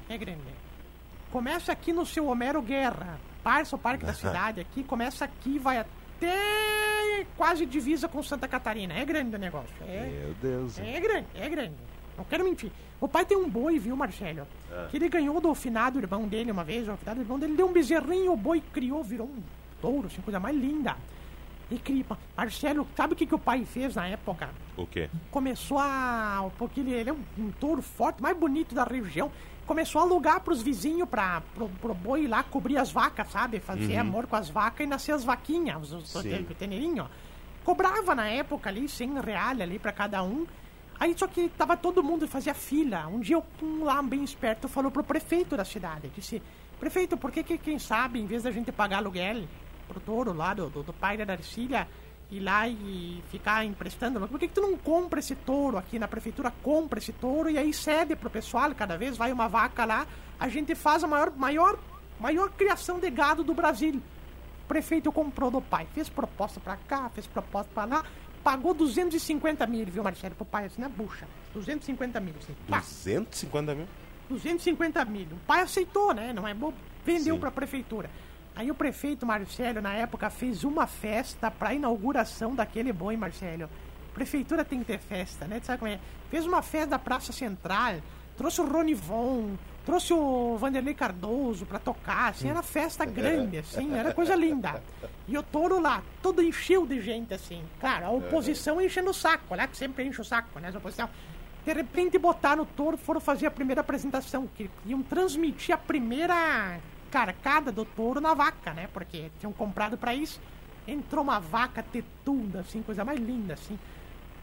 É 0.08 0.18
grande. 0.18 0.40
Começa 1.32 1.72
aqui 1.72 1.92
no 1.92 2.04
seu 2.06 2.26
Homero 2.26 2.60
Guerra. 2.62 3.18
Passa 3.42 3.74
o 3.76 3.78
parque 3.78 4.04
da 4.04 4.12
cidade 4.52 4.60
aqui, 4.60 4.84
começa 4.84 5.24
aqui, 5.24 5.58
vai 5.58 5.78
até 5.78 7.26
quase 7.36 7.64
divisa 7.66 8.06
com 8.08 8.22
Santa 8.22 8.46
Catarina. 8.46 8.94
É 8.94 9.04
grande 9.04 9.34
o 9.34 9.38
negócio. 9.38 9.74
É, 9.82 10.06
Meu 10.24 10.34
Deus. 10.34 10.78
é 10.78 11.00
grande, 11.00 11.26
é 11.34 11.48
grande. 11.48 11.74
Não 12.16 12.24
quero 12.24 12.44
mentir. 12.44 12.70
O 13.00 13.06
pai 13.06 13.24
tem 13.24 13.36
um 13.36 13.48
boi, 13.48 13.78
viu, 13.78 13.96
Marcelo? 13.96 14.46
Ah. 14.72 14.88
Que 14.90 14.96
ele 14.96 15.08
ganhou 15.08 15.40
do 15.40 15.54
finado 15.54 15.98
irmão 15.98 16.26
dele 16.26 16.50
uma 16.50 16.64
vez. 16.64 16.88
O 16.88 16.96
finado 16.96 17.20
irmão 17.20 17.38
dele 17.38 17.54
deu 17.54 17.66
um 17.66 17.72
bezerrinho, 17.72 18.32
o 18.32 18.36
boi 18.36 18.62
criou, 18.72 19.02
virou 19.02 19.26
um 19.26 19.42
touro, 19.80 20.06
assim, 20.06 20.22
coisa 20.22 20.40
mais 20.40 20.56
linda. 20.56 20.96
E 21.70 21.78
cria. 21.78 22.04
Marcelo, 22.36 22.86
sabe 22.96 23.12
o 23.12 23.16
que, 23.16 23.26
que 23.26 23.34
o 23.34 23.38
pai 23.38 23.64
fez 23.64 23.96
na 23.96 24.06
época? 24.06 24.48
O 24.76 24.86
quê? 24.86 25.10
Começou 25.30 25.78
a. 25.78 26.48
Porque 26.56 26.80
ele, 26.80 26.92
ele 26.92 27.10
é 27.10 27.12
um, 27.12 27.20
um 27.38 27.50
touro 27.50 27.82
forte, 27.82 28.22
mais 28.22 28.36
bonito 28.36 28.74
da 28.74 28.84
região. 28.84 29.30
Começou 29.66 30.00
a 30.00 30.04
alugar 30.04 30.40
pros 30.40 30.62
vizinhos 30.62 31.08
pra, 31.08 31.42
pro, 31.54 31.68
pro 31.68 31.92
boi 31.92 32.28
lá 32.28 32.44
cobrir 32.44 32.76
as 32.76 32.92
vacas, 32.92 33.28
sabe? 33.32 33.58
Fazer 33.58 33.96
amor 33.96 34.28
com 34.28 34.36
as 34.36 34.48
vacas 34.48 34.86
e 34.86 34.88
nascer 34.88 35.10
as 35.10 35.24
vaquinhas, 35.24 35.92
os, 35.92 36.14
os 36.14 36.22
Sim. 36.22 36.46
teneirinhos. 36.56 37.08
Cobrava 37.64 38.14
na 38.14 38.28
época 38.28 38.70
ali 38.70 38.88
100 38.88 39.20
reais 39.22 39.60
ali 39.60 39.76
pra 39.76 39.90
cada 39.90 40.22
um. 40.22 40.46
Aí 40.98 41.14
só 41.16 41.26
que 41.26 41.48
tava 41.50 41.76
todo 41.76 42.02
mundo 42.02 42.26
fazia 42.26 42.54
fila. 42.54 43.06
Um 43.06 43.20
dia 43.20 43.42
um 43.62 43.84
lá 43.84 44.02
bem 44.02 44.24
esperto 44.24 44.68
falou 44.68 44.90
pro 44.90 45.04
prefeito 45.04 45.56
da 45.56 45.64
cidade, 45.64 46.10
disse: 46.14 46.42
"Prefeito, 46.80 47.16
por 47.16 47.30
que, 47.30 47.42
que 47.42 47.58
quem 47.58 47.78
sabe 47.78 48.18
em 48.18 48.26
vez 48.26 48.42
da 48.42 48.50
gente 48.50 48.72
pagar 48.72 48.98
aluguel 48.98 49.44
pro 49.86 50.00
touro 50.00 50.32
lá 50.32 50.54
do, 50.54 50.68
do, 50.68 50.82
do 50.82 50.92
pai 50.92 51.16
da 51.16 51.24
Darcília 51.24 51.86
ir 52.30 52.40
lá 52.40 52.66
e 52.66 53.22
ficar 53.30 53.64
emprestando, 53.64 54.26
por 54.26 54.38
que, 54.40 54.48
que 54.48 54.54
tu 54.54 54.60
não 54.60 54.76
compra 54.76 55.20
esse 55.20 55.36
touro 55.36 55.78
aqui 55.78 55.96
na 55.96 56.08
prefeitura, 56.08 56.52
compra 56.60 56.98
esse 56.98 57.12
touro 57.12 57.48
e 57.48 57.56
aí 57.56 57.72
cede 57.72 58.16
pro 58.16 58.28
pessoal, 58.28 58.74
cada 58.74 58.96
vez 58.96 59.16
vai 59.16 59.30
uma 59.30 59.46
vaca 59.48 59.84
lá, 59.84 60.06
a 60.40 60.48
gente 60.48 60.74
faz 60.74 61.04
a 61.04 61.06
maior 61.06 61.30
maior 61.36 61.78
maior 62.18 62.50
criação 62.50 62.98
de 62.98 63.10
gado 63.10 63.44
do 63.44 63.54
Brasil." 63.54 64.00
O 64.64 64.66
prefeito 64.66 65.12
comprou 65.12 65.48
do 65.48 65.62
pai, 65.62 65.86
fez 65.94 66.08
proposta 66.08 66.58
pra 66.58 66.76
cá, 66.76 67.08
fez 67.10 67.24
proposta 67.28 67.70
pra 67.72 67.84
lá, 67.84 68.04
pagou 68.46 68.72
250 68.72 69.66
mil, 69.66 69.84
viu, 69.86 70.04
Marcelo, 70.04 70.36
pro 70.36 70.44
pai, 70.44 70.66
assim, 70.66 70.80
na 70.80 70.88
bucha. 70.88 71.26
250 71.52 72.20
mil, 72.20 72.32
assim, 72.38 72.54
pá, 72.68 72.78
250 72.78 73.74
mil? 73.74 73.88
250 74.28 75.04
mil. 75.04 75.26
O 75.32 75.36
pai 75.44 75.62
aceitou, 75.62 76.14
né? 76.14 76.32
Não 76.32 76.46
é 76.46 76.54
bom. 76.54 76.72
Vendeu 77.04 77.34
Sim. 77.34 77.40
pra 77.40 77.50
prefeitura. 77.50 78.08
Aí 78.54 78.70
o 78.70 78.74
prefeito 78.74 79.26
Marcelo, 79.26 79.80
na 79.80 79.94
época, 79.94 80.30
fez 80.30 80.62
uma 80.62 80.86
festa 80.86 81.50
pra 81.50 81.74
inauguração 81.74 82.54
daquele 82.54 82.92
boi, 82.92 83.16
Marcelo. 83.16 83.68
Prefeitura 84.14 84.64
tem 84.64 84.78
que 84.78 84.84
ter 84.84 85.00
festa, 85.00 85.48
né? 85.48 85.58
Tu 85.58 85.66
sabe 85.66 85.80
como 85.80 85.90
é? 85.90 85.98
Fez 86.30 86.46
uma 86.46 86.62
festa 86.62 86.90
da 86.90 87.00
Praça 87.00 87.32
Central, 87.32 87.96
trouxe 88.36 88.60
o 88.60 88.64
Ronivon, 88.64 89.56
trouxe 89.86 90.12
o 90.12 90.56
Vanderlei 90.58 90.94
Cardoso 90.94 91.64
pra 91.64 91.78
tocar, 91.78 92.30
assim, 92.30 92.50
era 92.50 92.62
festa 92.62 93.04
grande, 93.06 93.58
assim, 93.58 93.94
era 93.94 94.12
coisa 94.12 94.34
linda. 94.34 94.82
E 95.28 95.38
o 95.38 95.42
touro 95.42 95.80
lá, 95.80 96.02
todo 96.20 96.42
encheu 96.42 96.84
de 96.84 97.00
gente, 97.00 97.32
assim. 97.32 97.62
Claro, 97.80 98.06
a 98.06 98.10
oposição 98.10 98.82
enchendo 98.82 99.10
o 99.10 99.14
saco, 99.14 99.54
né? 99.54 99.66
Que 99.68 99.76
sempre 99.76 100.04
enche 100.04 100.20
o 100.20 100.24
saco, 100.24 100.58
né? 100.58 100.72
A 100.74 100.78
oposição. 100.78 101.08
De 101.64 101.72
repente 101.72 102.18
botaram 102.18 102.64
o 102.64 102.66
touro, 102.66 102.96
foram 102.96 103.20
fazer 103.20 103.46
a 103.46 103.50
primeira 103.50 103.80
apresentação, 103.80 104.48
que 104.56 104.68
iam 104.84 105.02
transmitir 105.02 105.74
a 105.74 105.78
primeira 105.78 106.78
carcada 107.10 107.70
do 107.72 107.84
touro 107.84 108.20
na 108.20 108.34
vaca, 108.34 108.72
né? 108.74 108.88
Porque 108.92 109.30
tinham 109.38 109.52
comprado 109.52 109.96
pra 109.96 110.14
isso. 110.14 110.40
Entrou 110.86 111.22
uma 111.24 111.40
vaca 111.40 111.82
tetuda, 111.82 112.60
assim, 112.60 112.82
coisa 112.82 113.04
mais 113.04 113.18
linda, 113.18 113.54
assim. 113.54 113.78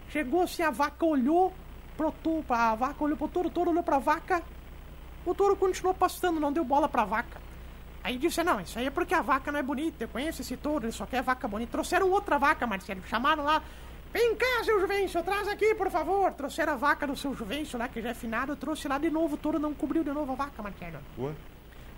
Chegou 0.09 0.41
assim, 0.41 0.63
a 0.63 0.71
vaca 0.71 1.05
olhou 1.05 1.53
pro 1.95 2.11
touro, 2.11 2.45
a 2.49 2.75
vaca 2.75 3.03
olhou 3.03 3.17
pro 3.17 3.27
touro, 3.27 3.47
o 3.49 3.51
touro 3.51 3.71
olhou 3.71 3.83
pra 3.83 3.99
vaca. 3.99 4.41
O 5.25 5.33
touro 5.33 5.55
continuou 5.55 5.93
pastando, 5.93 6.39
não 6.39 6.51
deu 6.51 6.63
bola 6.63 6.89
pra 6.89 7.05
vaca. 7.05 7.39
Aí 8.03 8.17
disse, 8.17 8.43
não, 8.43 8.59
isso 8.59 8.77
aí 8.77 8.87
é 8.87 8.89
porque 8.89 9.13
a 9.13 9.21
vaca 9.21 9.51
não 9.51 9.59
é 9.59 9.63
bonita, 9.63 10.03
eu 10.03 10.09
conheço 10.09 10.41
esse 10.41 10.57
touro, 10.57 10.85
ele 10.85 10.91
só 10.91 11.05
quer 11.05 11.23
vaca 11.23 11.47
bonita. 11.47 11.71
Trouxeram 11.71 12.11
outra 12.11 12.37
vaca, 12.37 12.67
Marcelo, 12.67 13.01
chamaram 13.07 13.45
lá, 13.45 13.63
vem 14.11 14.35
cá, 14.35 14.63
seu 14.65 14.79
Juvencio, 14.81 15.23
traz 15.23 15.47
aqui, 15.47 15.73
por 15.75 15.89
favor. 15.89 16.33
Trouxeram 16.33 16.73
a 16.73 16.75
vaca 16.75 17.07
do 17.07 17.15
seu 17.15 17.33
Juvencio 17.33 17.79
lá, 17.79 17.87
que 17.87 18.01
já 18.01 18.09
é 18.09 18.13
finado, 18.13 18.57
trouxe 18.57 18.89
lá 18.89 18.97
de 18.97 19.09
novo, 19.09 19.35
o 19.35 19.37
touro 19.37 19.57
não 19.57 19.73
cobriu 19.73 20.03
de 20.03 20.11
novo 20.11 20.33
a 20.33 20.35
vaca, 20.35 20.61
Marcelo. 20.61 20.99
Ué? 21.17 21.31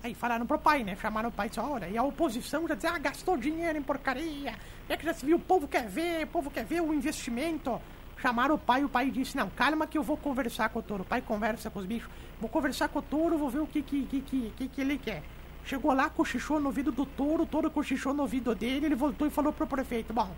Aí 0.04 0.14
falaram 0.14 0.46
pro 0.46 0.60
pai, 0.60 0.84
né? 0.84 0.96
Chamaram 1.02 1.30
o 1.30 1.32
pai 1.32 1.48
e 1.48 1.50
disse, 1.50 1.60
olha, 1.60 1.90
e 1.90 1.98
a 1.98 2.04
oposição 2.04 2.68
já 2.68 2.76
dizia, 2.76 2.92
ah, 2.92 3.00
gastou 3.00 3.36
dinheiro 3.36 3.76
em 3.76 3.82
porcaria. 3.82 4.54
É 4.88 4.96
que 4.96 5.04
já 5.04 5.16
se 5.16 5.26
viu, 5.26 5.38
o 5.38 5.40
povo 5.40 5.68
quer 5.68 5.88
ver, 5.88 6.26
o 6.26 6.28
povo 6.28 6.52
quer 6.52 6.64
ver 6.64 6.82
o 6.82 6.94
investimento. 6.94 7.82
Chamaram 8.22 8.56
o 8.56 8.58
pai 8.58 8.82
e 8.82 8.86
o 8.86 8.90
pai 8.90 9.12
disse, 9.12 9.36
não, 9.36 9.50
calma 9.50 9.86
que 9.86 9.98
eu 9.98 10.04
vou 10.04 10.18
conversar 10.18 10.70
com 10.70 10.80
o 10.80 10.82
touro. 10.82 11.04
O 11.04 11.06
pai 11.06 11.22
conversa 11.22 11.70
com 11.70 11.80
os 11.80 11.86
bichos. 11.86 12.10
Vou 12.40 12.50
conversar 12.50 12.88
com 12.90 13.00
o 13.00 13.02
touro, 13.02 13.38
vou 13.38 13.50
ver 13.50 13.60
o 13.60 13.68
que 13.68 13.82
que, 13.82 14.06
que, 14.06 14.22
que, 14.22 14.68
que, 14.68 14.82
ele 14.82 14.98
quer. 14.98 15.22
Chegou 15.66 15.94
lá, 15.94 16.10
cochichou 16.10 16.60
no 16.60 16.68
ouvido 16.68 16.92
do 16.92 17.06
touro, 17.06 17.44
o 17.44 17.46
touro 17.46 17.70
cochichou 17.70 18.14
no 18.14 18.22
ouvido 18.24 18.54
dele, 18.56 18.86
ele 18.86 18.96
voltou 18.96 19.28
e 19.28 19.32
falou 19.32 19.52
pro 19.52 19.66
prefeito, 19.66 20.14
bom, 20.14 20.30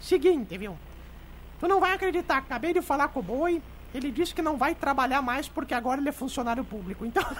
seguinte, 0.00 0.58
viu? 0.58 0.76
Tu 1.58 1.68
não 1.68 1.80
vai 1.80 1.94
acreditar, 1.94 2.38
acabei 2.38 2.72
de 2.72 2.82
falar 2.82 3.08
com 3.08 3.20
o 3.20 3.22
boi, 3.22 3.62
ele 3.94 4.10
disse 4.10 4.34
que 4.34 4.42
não 4.42 4.56
vai 4.56 4.74
trabalhar 4.74 5.22
mais 5.22 5.48
porque 5.48 5.72
agora 5.72 6.00
ele 6.00 6.08
é 6.08 6.12
funcionário 6.12 6.64
público. 6.64 7.06
Então. 7.06 7.22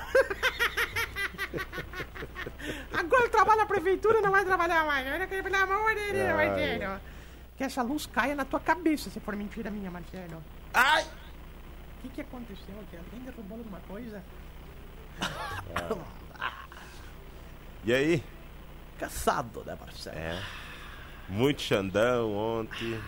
agora 2.93 3.23
ele 3.23 3.31
trabalha 3.31 3.59
na 3.59 3.67
prefeitura 3.67 4.21
não 4.21 4.31
vai 4.31 4.45
trabalhar 4.45 4.85
mais. 4.85 5.07
Pelo 5.29 5.61
amor 5.63 5.95
de 5.95 6.13
Deus. 6.13 7.16
Que 7.57 7.65
essa 7.65 7.83
luz 7.83 8.07
caia 8.07 8.35
na 8.35 8.45
tua 8.45 8.61
cabeça 8.61 9.09
se 9.11 9.19
for 9.21 9.35
mentira 9.35 9.71
minha, 9.71 9.91
Marcelo. 9.91 10.43
Ai! 10.75 11.05
O 11.05 12.03
que, 12.03 12.09
que 12.11 12.21
aconteceu 12.21 12.79
aqui? 12.81 12.97
Alguém 12.97 13.21
derrubou 13.21 13.59
alguma 13.59 13.81
coisa? 13.81 14.23
E 17.85 17.95
aí? 17.95 18.23
Caçado, 18.99 19.65
né, 19.65 19.77
Marcelo? 19.79 20.17
É. 20.17 20.43
Muito 21.29 21.63
Xandão 21.63 22.33
ontem. 22.33 23.01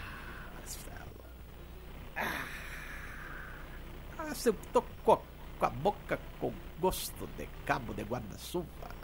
Ah, 4.18 4.34
se 4.34 4.48
eu 4.48 4.54
tô 4.72 4.82
com, 5.04 5.22
com 5.58 5.66
a 5.66 5.70
boca 5.70 6.18
com 6.40 6.52
gosto 6.80 7.26
de 7.36 7.48
cabo 7.64 7.94
de 7.94 8.02
guarda-chuva. 8.02 8.97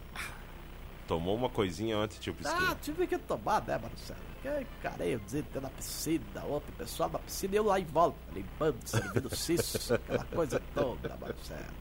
Tomou 1.07 1.37
uma 1.37 1.49
coisinha 1.51 1.99
ontem, 1.99 2.19
tio 2.19 2.35
Ah, 2.41 2.43
Pisquinha. 2.43 2.79
tive 2.81 3.07
que 3.07 3.19
tomar, 3.19 3.63
né, 3.67 3.79
Marcelo? 3.79 4.19
Que 4.43 4.67
careio 4.83 5.21
dizer 5.21 5.45
na 5.61 5.69
piscina, 5.71 6.43
ontem 6.49 6.71
o 6.71 6.77
pessoal 6.77 7.11
na 7.11 7.19
piscina 7.19 7.55
e 7.55 7.57
eu 7.57 7.65
lá 7.65 7.79
em 7.81 7.85
volta, 7.85 8.17
limpando, 8.33 8.77
servindo 8.87 9.35
cisso, 9.35 9.93
aquela 9.95 10.25
coisa 10.25 10.61
toda, 10.75 11.17
Marcelo. 11.21 11.75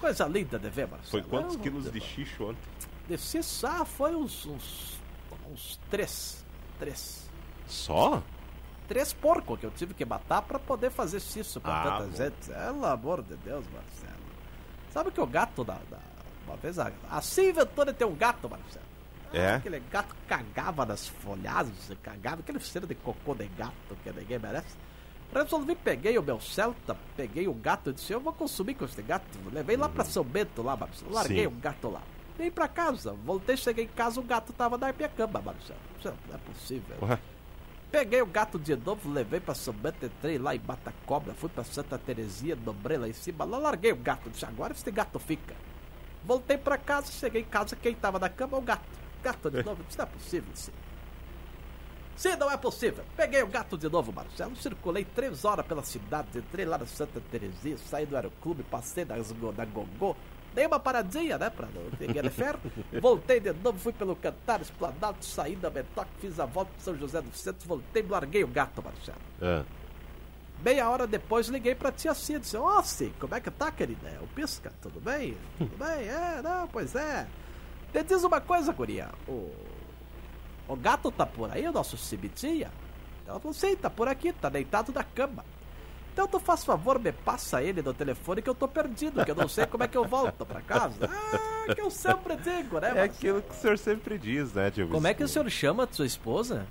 Coisa 0.00 0.26
linda 0.26 0.58
de 0.58 0.68
ver, 0.68 0.86
Marcelo. 0.88 1.10
Foi 1.10 1.22
quantos 1.22 1.54
Eu- 1.56 1.60
quilos 1.62 1.90
de 1.90 2.00
xixo 2.00 2.44
ontem? 2.50 2.60
De 3.08 3.16
cisso, 3.18 3.66
ah, 3.66 3.84
foi 3.84 4.14
uns, 4.16 4.44
uns, 4.46 5.00
uns 5.50 5.78
três, 5.90 6.44
três. 6.78 7.28
Só? 7.66 8.22
Três 8.88 9.12
porcos 9.12 9.58
que 9.58 9.66
eu 9.66 9.70
tive 9.70 9.94
que 9.94 10.04
matar 10.04 10.42
pra 10.42 10.58
poder 10.58 10.90
fazer 10.90 11.18
cisso 11.20 11.60
pra 11.60 11.80
Ah, 11.82 11.82
tanta 11.98 12.04
bom. 12.10 12.16
gente. 12.16 12.46
Pelo 12.52 12.84
amor 12.86 13.22
de 13.22 13.36
Deus, 13.36 13.64
Marcelo. 13.72 14.16
Sabe 14.92 15.10
que 15.10 15.20
o 15.20 15.26
gato 15.26 15.64
da. 15.64 15.74
da- 15.90 16.15
uma 16.46 16.56
vez 16.56 16.78
a, 16.78 16.92
a 17.10 17.20
inventou 17.42 17.84
de 17.84 17.92
ter 17.92 18.04
um 18.04 18.14
gato, 18.14 18.48
Marcelo. 18.48 18.84
É? 19.32 19.54
Aquele 19.54 19.80
gato 19.90 20.14
cagava 20.28 20.86
nas 20.86 21.08
folhagens, 21.08 21.90
cagava, 22.02 22.40
aquele 22.40 22.60
cheiro 22.60 22.86
de 22.86 22.94
cocô 22.94 23.34
de 23.34 23.46
gato 23.48 23.96
que 24.02 24.10
ninguém 24.12 24.38
merece. 24.38 24.76
Resolvi, 25.34 25.74
peguei 25.74 26.16
o 26.16 26.22
meu 26.22 26.40
Celta, 26.40 26.96
peguei 27.16 27.48
o 27.48 27.52
gato 27.52 27.90
e 27.90 27.92
disse, 27.92 28.12
eu 28.12 28.20
vou 28.20 28.32
consumir 28.32 28.74
com 28.74 28.84
esse 28.84 29.02
gato. 29.02 29.26
Levei 29.52 29.76
lá 29.76 29.88
pra 29.88 30.04
São 30.04 30.22
Bento, 30.22 30.62
lá, 30.62 30.76
Marcelo. 30.76 31.12
Larguei 31.12 31.42
Sim. 31.42 31.46
o 31.46 31.50
gato 31.50 31.90
lá. 31.90 32.02
Vim 32.38 32.50
pra 32.50 32.68
casa, 32.68 33.12
voltei, 33.24 33.56
cheguei 33.56 33.84
em 33.84 33.88
casa, 33.88 34.20
o 34.20 34.22
gato 34.22 34.52
tava 34.52 34.78
na 34.78 34.92
minha 34.92 35.08
cama, 35.08 35.40
Marcelo. 35.40 35.80
Não 36.04 36.34
é 36.34 36.38
possível. 36.38 36.96
Ué, 37.02 37.18
Peguei 37.90 38.20
o 38.20 38.26
gato 38.26 38.58
de 38.58 38.76
novo, 38.76 39.10
levei 39.10 39.40
pra 39.40 39.54
São 39.54 39.72
Bento, 39.72 40.04
entrei 40.04 40.38
lá 40.38 40.54
em 40.54 40.58
Bata 40.58 40.92
Cobra, 41.06 41.34
fui 41.34 41.48
pra 41.48 41.64
Santa 41.64 41.96
Terezinha, 41.96 42.56
dobrei 42.56 42.98
lá 42.98 43.08
em 43.08 43.12
cima, 43.12 43.44
lá 43.44 43.58
larguei 43.58 43.92
o 43.92 43.96
gato. 43.96 44.28
Disse, 44.28 44.44
agora 44.44 44.72
esse 44.72 44.90
gato 44.90 45.18
fica. 45.18 45.54
Voltei 46.26 46.58
pra 46.58 46.76
casa, 46.76 47.12
cheguei 47.12 47.42
em 47.42 47.44
casa, 47.44 47.76
quem 47.76 47.94
tava 47.94 48.18
na 48.18 48.28
cama? 48.28 48.58
O 48.58 48.60
gato. 48.60 48.82
Gato 49.22 49.50
de 49.50 49.62
novo, 49.62 49.82
disse, 49.84 49.96
não 49.98 50.04
é 50.04 50.08
possível, 50.08 50.50
sim. 50.54 50.72
Sim, 52.16 52.36
não 52.36 52.50
é 52.50 52.56
possível. 52.56 53.04
Peguei 53.16 53.42
o 53.42 53.46
gato 53.46 53.76
de 53.78 53.88
novo, 53.88 54.12
Marcelo, 54.12 54.56
circulei 54.56 55.04
três 55.04 55.44
horas 55.44 55.64
pela 55.66 55.82
cidade, 55.82 56.38
entrei 56.38 56.64
lá 56.64 56.78
na 56.78 56.86
Santa 56.86 57.20
Terezinha, 57.30 57.76
saí 57.78 58.06
do 58.06 58.16
aeroclube, 58.16 58.62
passei 58.64 59.04
nas, 59.04 59.32
na 59.56 59.64
Gogô, 59.66 60.16
dei 60.54 60.66
uma 60.66 60.80
paradinha, 60.80 61.36
né, 61.36 61.50
pra 61.50 61.68
não 61.68 61.90
ter 61.90 62.10
de 62.22 62.30
ferro, 62.30 62.58
voltei 63.00 63.38
de 63.38 63.52
novo, 63.52 63.78
fui 63.78 63.92
pelo 63.92 64.16
Cantar, 64.16 64.62
Esplanado, 64.62 65.22
saí 65.22 65.54
da 65.54 65.68
Betoque, 65.68 66.10
fiz 66.18 66.40
a 66.40 66.46
volta 66.46 66.70
pro 66.72 66.82
São 66.82 66.96
José 66.96 67.20
dos 67.20 67.38
Centros, 67.38 67.66
voltei, 67.66 68.02
larguei 68.02 68.42
o 68.42 68.48
gato, 68.48 68.82
Marcelo. 68.82 69.18
ah, 69.42 69.62
Meia 70.62 70.88
hora 70.88 71.06
depois 71.06 71.48
liguei 71.48 71.74
pra 71.74 71.92
tia 71.92 72.14
Cia, 72.14 72.40
disse, 72.40 72.56
ó, 72.56 72.82
Cia, 72.82 73.10
como 73.20 73.34
é 73.34 73.40
que 73.40 73.50
tá, 73.50 73.70
querida? 73.70 74.08
É 74.08 74.18
o 74.20 74.26
Pisca, 74.28 74.72
tudo 74.82 75.00
bem? 75.00 75.36
Tudo 75.58 75.76
bem? 75.76 76.08
É, 76.08 76.40
não, 76.42 76.66
pois 76.68 76.94
é. 76.94 77.26
Me 77.94 78.02
diz 78.02 78.24
uma 78.24 78.40
coisa, 78.40 78.72
guria, 78.72 79.08
o... 79.28 79.52
O 80.68 80.74
gato 80.74 81.12
tá 81.12 81.24
por 81.24 81.52
aí, 81.52 81.66
o 81.68 81.72
nosso 81.72 81.96
Cibitinha? 81.96 82.70
Ela 83.26 83.38
falou, 83.38 83.54
sim, 83.54 83.76
tá 83.76 83.88
por 83.88 84.08
aqui, 84.08 84.32
tá 84.32 84.48
deitado 84.48 84.92
na 84.92 85.04
cama. 85.04 85.44
Então 86.12 86.26
tu 86.26 86.40
faz 86.40 86.64
favor, 86.64 86.98
me 86.98 87.12
passa 87.12 87.62
ele 87.62 87.82
no 87.82 87.92
telefone 87.92 88.40
que 88.40 88.48
eu 88.48 88.54
tô 88.54 88.66
perdido, 88.66 89.24
que 89.24 89.30
eu 89.30 89.34
não 89.34 89.48
sei 89.48 89.66
como 89.66 89.84
é 89.84 89.88
que 89.88 89.98
eu 89.98 90.04
volto 90.06 90.44
pra 90.46 90.60
casa. 90.60 91.08
Ah, 91.68 91.74
que 91.74 91.80
eu 91.80 91.90
sempre 91.90 92.36
digo, 92.36 92.78
né, 92.78 92.90
é 92.90 92.94
Marcelo? 92.94 93.04
aquilo 93.04 93.42
que 93.42 93.50
o 93.50 93.54
senhor 93.54 93.76
sempre 93.76 94.16
diz, 94.16 94.52
né, 94.52 94.70
tio 94.70 94.86
Como 94.86 95.04
é 95.04 95.12
que 95.12 95.24
o 95.24 95.26
senhor 95.26 95.50
chama 95.50 95.82
a 95.82 95.88
sua 95.90 96.06
esposa? 96.06 96.64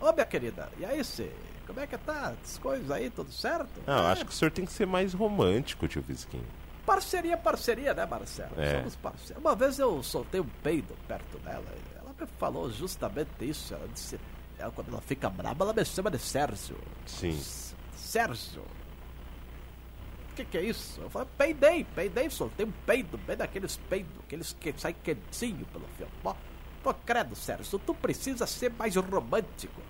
Ô, 0.00 0.10
minha 0.14 0.24
querida, 0.24 0.66
e 0.78 0.84
aí, 0.86 1.04
você? 1.04 1.30
Como 1.70 1.80
é 1.80 1.86
que 1.86 1.96
tá? 1.98 2.34
As 2.42 2.58
coisas 2.58 2.90
aí, 2.90 3.08
tudo 3.10 3.30
certo? 3.30 3.68
Não, 3.86 3.94
É, 4.08 4.12
acho 4.12 4.24
que 4.24 4.32
o 4.32 4.34
senhor 4.34 4.50
tem 4.50 4.64
que 4.64 4.72
ser 4.72 4.86
mais 4.86 5.14
romântico, 5.14 5.86
tio 5.86 6.02
Visquinho. 6.02 6.44
Parceria, 6.84 7.36
parceria, 7.36 7.94
né, 7.94 8.04
Marcelo? 8.04 8.60
É. 8.60 8.78
Somos 8.78 8.96
parceiros. 8.96 9.36
Uma 9.44 9.54
vez 9.54 9.78
eu 9.78 10.02
soltei 10.02 10.40
um 10.40 10.48
peido 10.64 10.96
perto 11.06 11.38
dela. 11.38 11.64
e 11.68 11.96
Ela 11.98 12.12
me 12.20 12.26
falou 12.38 12.68
justamente 12.72 13.28
isso. 13.42 13.72
Ela 13.72 13.86
disse. 13.86 14.18
Ela, 14.58 14.72
quando 14.72 14.88
ela 14.88 15.00
fica 15.00 15.30
braba, 15.30 15.64
ela 15.64 15.72
me 15.72 15.84
chama 15.84 16.10
de 16.10 16.18
Sérgio. 16.18 16.76
Sim. 17.06 17.28
S- 17.30 17.74
Sérgio. 17.94 18.62
O 20.32 20.34
que, 20.34 20.44
que 20.44 20.58
é 20.58 20.62
isso? 20.62 21.00
Eu 21.00 21.08
falei, 21.10 21.28
peidei, 21.38 21.84
peidei, 21.94 22.30
soltei 22.30 22.66
um 22.66 22.72
peido, 22.86 23.16
bem 23.18 23.36
daqueles 23.36 23.76
peidos, 23.88 24.12
aqueles 24.24 24.52
que 24.58 24.74
saem 24.76 24.96
quentinho 25.04 25.64
pelo 25.66 25.86
filme. 25.96 26.12
Pô, 26.22 26.34
pô, 26.82 26.94
credo, 26.94 27.36
Sérgio, 27.36 27.78
tu 27.78 27.94
precisa 27.94 28.46
ser 28.46 28.72
mais 28.72 28.96
romântico. 28.96 29.80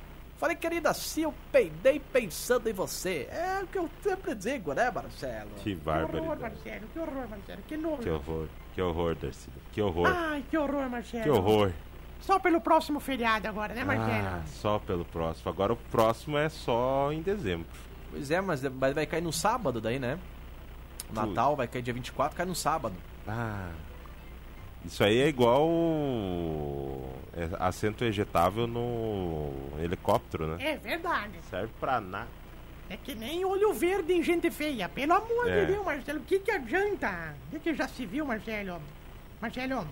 Falei, 0.41 0.57
querida, 0.57 0.95
se 0.95 1.21
eu 1.21 1.35
peidei 1.53 2.01
pensando 2.01 2.67
em 2.67 2.73
você. 2.73 3.29
É 3.31 3.61
o 3.63 3.67
que 3.67 3.77
eu 3.77 3.91
sempre 4.03 4.35
digo, 4.35 4.73
né, 4.73 4.91
Marcelo? 4.91 5.51
Que 5.59 5.75
Que 5.75 5.91
horror. 5.91 6.41
Marcelo, 6.41 6.87
que 6.91 6.99
horror, 6.99 7.29
Marcelo, 7.29 7.63
que 7.69 7.77
nojo. 7.77 7.99
Que 7.99 8.09
horror, 8.09 8.49
que 8.75 8.81
horror, 8.81 9.15
Darcy. 9.17 9.51
Que 9.71 9.83
horror, 9.83 10.07
Ai, 10.09 10.43
que 10.49 10.57
horror, 10.57 10.89
Marcelo. 10.89 11.25
que 11.25 11.29
horror. 11.29 11.73
Só 12.23 12.39
pelo 12.39 12.59
próximo 12.59 13.01
feriado 13.01 13.49
agora, 13.49 13.75
né, 13.75 13.85
Marcelo? 13.85 14.29
Ah, 14.29 14.43
só 14.47 14.79
pelo 14.79 15.05
próximo. 15.05 15.51
Agora 15.51 15.75
o 15.75 15.77
próximo 15.77 16.39
é 16.39 16.49
só 16.49 17.13
em 17.13 17.21
dezembro. 17.21 17.67
Pois 18.11 18.31
é, 18.31 18.41
mas 18.41 18.63
vai 18.63 18.95
vai 18.95 19.05
cair 19.05 19.21
no 19.21 19.35
sábado 19.35 19.79
daí, 19.79 19.99
né? 19.99 20.19
O. 21.11 21.13
Natal 21.13 21.55
vai 21.55 21.69
cair 21.69 21.83
dia 21.83 21.93
24, 21.93 22.35
cai 22.35 22.47
no 22.47 22.55
sábado. 22.55 22.95
Ah. 23.29 23.69
Isso 24.85 25.05
aí 25.05 25.19
é 25.21 25.29
igual 25.29 25.69
é, 27.37 27.49
assento 27.59 28.05
ejetável 28.05 28.67
no 28.67 29.51
helicóptero, 29.79 30.47
né? 30.49 30.57
É 30.65 30.77
verdade. 30.77 31.33
Serve 31.51 31.73
pra 31.79 32.01
nada. 32.01 32.29
É 32.89 32.97
que 32.97 33.15
nem 33.15 33.45
olho 33.45 33.73
verde 33.73 34.13
em 34.13 34.23
gente 34.23 34.51
feia. 34.51 34.89
Pelo 34.89 35.13
amor 35.13 35.49
É. 35.49 35.61
de 35.65 35.73
Deus, 35.73 35.85
Marcelo. 35.85 36.19
O 36.21 36.25
que, 36.25 36.41
que 36.41 36.51
adianta? 36.51 37.35
O 37.47 37.51
que, 37.53 37.59
que 37.61 37.75
já 37.75 37.87
se 37.87 38.05
viu, 38.05 38.25
Marcelo? 38.27 38.81
Marcelo, 39.41 39.87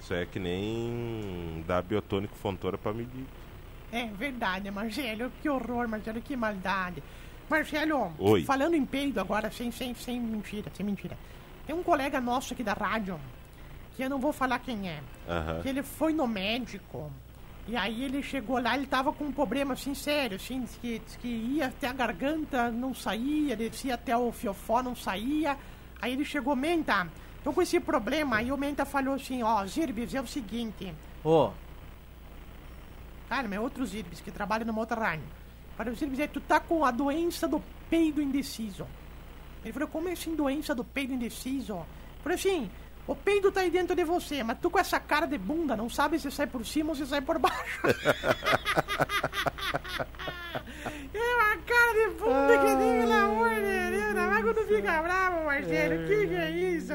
Isso 0.00 0.14
é 0.14 0.24
que 0.24 0.38
nem 0.38 1.62
dar 1.66 1.82
biotônico 1.82 2.34
fontora 2.36 2.78
pra 2.78 2.92
medir. 2.92 3.26
é 3.92 4.06
verdade, 4.06 4.70
Marcelo. 4.70 5.30
Que 5.42 5.48
horror, 5.50 5.86
Marcelo. 5.86 6.20
Que 6.22 6.34
maldade. 6.36 7.02
Marcelo, 7.48 8.12
Oi. 8.18 8.44
falando 8.44 8.74
em 8.74 8.86
peido 8.86 9.20
agora, 9.20 9.50
sem, 9.50 9.70
sem, 9.72 9.92
sem 9.94 10.18
mentira, 10.20 10.70
sem 10.74 10.86
mentira. 10.86 11.18
Tem 11.66 11.74
um 11.76 11.82
colega 11.82 12.20
nosso 12.20 12.54
aqui 12.54 12.62
da 12.62 12.72
rádio, 12.72 13.18
que 14.00 14.04
eu 14.04 14.08
não 14.08 14.18
vou 14.18 14.32
falar 14.32 14.58
quem 14.60 14.88
é. 14.88 15.02
Aham. 15.28 15.60
que 15.60 15.68
ele 15.68 15.82
foi 15.82 16.14
no 16.14 16.26
médico. 16.26 17.12
E 17.68 17.76
aí 17.76 18.02
ele 18.02 18.22
chegou 18.22 18.58
lá, 18.58 18.74
ele 18.74 18.86
tava 18.86 19.12
com 19.12 19.24
um 19.24 19.32
problema 19.32 19.74
assim 19.74 19.94
sério, 19.94 20.36
assim, 20.36 20.66
que, 20.80 21.02
que 21.20 21.28
ia 21.28 21.66
até 21.66 21.86
a 21.86 21.92
garganta, 21.92 22.70
não 22.70 22.94
saía, 22.94 23.54
descia 23.54 23.94
até 23.96 24.16
o 24.16 24.32
fiofó, 24.32 24.82
não 24.82 24.96
saía. 24.96 25.54
Aí 26.00 26.14
ele 26.14 26.24
chegou, 26.24 26.56
Menta, 26.56 27.08
tô 27.44 27.52
com 27.52 27.60
esse 27.60 27.78
problema. 27.78 28.36
Aí 28.36 28.50
o 28.50 28.56
Menta 28.56 28.86
falou 28.86 29.16
assim, 29.16 29.42
ó, 29.42 29.66
Zirbis, 29.66 30.14
é 30.14 30.20
o 30.22 30.26
seguinte. 30.26 30.94
Ô, 31.22 31.50
Cara, 33.28 33.46
mas 33.46 33.58
é 33.58 33.60
outro 33.60 33.84
Zirbis 33.84 34.22
que 34.22 34.30
trabalha 34.30 34.64
outra 34.72 34.98
rádio. 34.98 35.26
Para 35.76 35.90
o 35.90 35.94
Zirbis, 35.94 36.20
é, 36.20 36.26
tu 36.26 36.40
tá 36.40 36.58
com 36.58 36.86
a 36.86 36.90
doença 36.90 37.46
do 37.46 37.62
peido 37.90 38.22
indeciso. 38.22 38.86
Ele 39.62 39.74
falou, 39.74 39.88
como 39.88 40.08
é 40.08 40.12
assim, 40.12 40.34
doença 40.34 40.74
do 40.74 40.82
peido 40.84 41.12
indeciso? 41.12 41.74
Eu 41.74 41.86
falei 42.22 42.38
assim, 42.38 42.70
o 43.06 43.14
peido 43.16 43.50
tá 43.50 43.60
aí 43.60 43.70
dentro 43.70 43.96
de 43.96 44.04
você, 44.04 44.42
mas 44.42 44.58
tu 44.60 44.70
com 44.70 44.78
essa 44.78 45.00
cara 45.00 45.26
de 45.26 45.36
bunda, 45.38 45.76
não 45.76 45.88
sabe 45.90 46.18
se 46.18 46.30
sai 46.30 46.46
por 46.46 46.64
cima 46.64 46.90
ou 46.90 46.94
se 46.94 47.06
sai 47.06 47.20
por 47.20 47.38
baixo. 47.38 47.80
é 51.12 51.34
uma 51.34 51.56
cara 51.56 51.92
de 51.94 52.14
bunda 52.14 52.58
que 52.58 52.76
tem, 52.76 53.00
pelo 53.00 53.12
amor 53.12 53.50
de 53.50 53.90
Deus, 53.90 54.14
mais 54.14 54.44
quando 54.44 54.66
fica 54.66 55.02
bravo, 55.02 55.44
Marcelo. 55.44 56.06
Que 56.06 56.26
que 56.28 56.34
é 56.34 56.50
isso? 56.50 56.94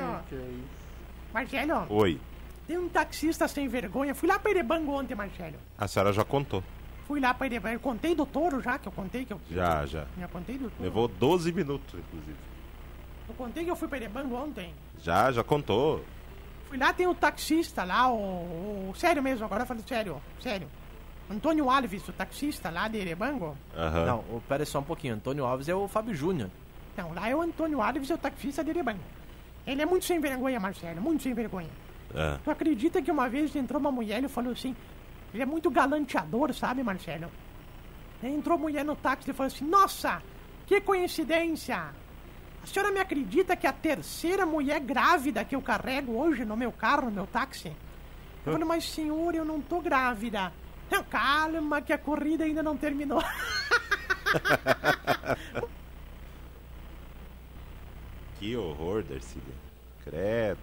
Marcelo, 1.33 1.85
Oi. 1.89 2.19
tem 2.65 2.77
um 2.77 2.87
taxista 2.87 3.47
sem 3.47 3.67
vergonha. 3.67 4.15
Fui 4.15 4.29
lá 4.29 4.39
pra 4.39 4.51
Erebango 4.51 4.93
ontem, 4.93 5.15
Marcelo. 5.15 5.55
A 5.77 5.87
senhora 5.87 6.13
já 6.13 6.23
contou. 6.23 6.63
Fui 7.07 7.19
lá 7.19 7.33
pra 7.33 7.45
Erebango. 7.45 7.75
Eu 7.75 7.79
contei 7.81 8.15
do 8.15 8.25
touro 8.25 8.61
já, 8.61 8.79
que 8.79 8.87
eu 8.87 8.91
contei 8.91 9.25
que 9.25 9.33
eu... 9.33 9.41
Já, 9.51 9.85
já. 9.85 10.05
Já 10.17 10.27
contei 10.29 10.57
do 10.57 10.69
touro. 10.69 10.83
Levou 10.83 11.07
12 11.09 11.51
minutos, 11.51 11.99
inclusive. 11.99 12.37
Eu 13.27 13.35
contei 13.35 13.65
que 13.65 13.71
eu 13.71 13.75
fui 13.75 13.87
pra 13.87 13.97
Erebango 13.97 14.35
ontem. 14.35 14.73
Já, 15.05 15.31
já 15.31 15.43
contou. 15.43 16.03
Fui 16.67 16.79
lá, 16.79 16.91
tem 16.91 17.05
o 17.05 17.13
taxista 17.13 17.83
lá, 17.83 18.09
o... 18.11 18.89
o- 18.89 18.93
Sério 18.95 19.21
mesmo, 19.21 19.45
agora 19.45 19.61
eu 19.61 19.67
falo 19.67 19.81
sério, 19.87 20.19
sério. 20.41 20.67
Antônio 21.29 21.69
Alves, 21.69 22.07
o 22.07 22.11
taxista 22.11 22.71
lá 22.71 22.87
de 22.87 22.97
Erebango. 22.97 23.55
Aham. 23.77 24.05
não, 24.05 24.41
pera 24.47 24.65
só 24.65 24.79
um 24.79 24.83
pouquinho. 24.83 25.13
Antônio 25.13 25.45
Alves 25.45 25.69
é 25.69 25.75
o 25.75 25.87
Fábio 25.87 26.15
Júnior. 26.15 26.49
Não, 26.97 27.13
lá 27.13 27.29
é 27.29 27.35
o 27.35 27.41
Antônio 27.41 27.81
Alves, 27.81 28.09
o 28.09 28.17
taxista 28.17 28.63
de 28.63 28.71
Erebango. 28.71 28.99
Ele 29.67 29.81
é 29.81 29.85
muito 29.85 30.05
sem 30.05 30.19
vergonha, 30.19 30.59
Marcelo, 30.59 30.99
muito 30.99 31.21
sem 31.21 31.33
vergonha. 31.35 31.69
Ah, 32.15 32.39
Tu 32.43 32.49
acredita 32.49 32.99
que 33.01 33.11
uma 33.11 33.29
vez 33.29 33.55
entrou 33.55 33.79
uma 33.79 33.91
mulher 33.91 34.23
e 34.23 34.27
falou 34.27 34.51
assim... 34.53 34.75
Ele 35.33 35.43
é 35.43 35.45
muito 35.45 35.69
galanteador, 35.69 36.51
sabe, 36.53 36.81
Marcelo? 36.81 37.29
Entrou 38.23 38.57
mulher 38.57 38.83
no 38.85 38.95
táxi 38.95 39.29
e 39.29 39.33
falou 39.33 39.47
assim... 39.53 39.65
Nossa, 39.65 40.21
que 40.65 40.79
coincidência! 40.81 41.83
A 42.65 42.67
senhora 42.67 42.91
me 42.91 42.99
acredita 42.99 43.55
que 43.55 43.67
a 43.67 43.71
terceira 43.71 44.43
mulher 44.43 44.79
grávida 44.79 45.45
que 45.45 45.55
eu 45.55 45.61
carrego 45.61 46.17
hoje 46.17 46.43
no 46.43 46.57
meu 46.57 46.71
carro, 46.71 47.05
no 47.05 47.11
meu 47.11 47.27
táxi? 47.27 47.71
Eu 48.43 48.53
falei, 48.53 48.67
mas 48.67 48.89
senhor, 48.89 49.35
eu 49.35 49.45
não 49.45 49.61
tô 49.61 49.79
grávida. 49.79 50.51
Não, 50.89 51.03
calma, 51.03 51.79
que 51.79 51.93
a 51.93 51.97
corrida 51.97 52.43
ainda 52.43 52.63
não 52.63 52.75
terminou. 52.75 53.21
que 58.39 58.57
horror, 58.57 59.03
Darcy. 59.03 59.37
Credo. 60.03 60.57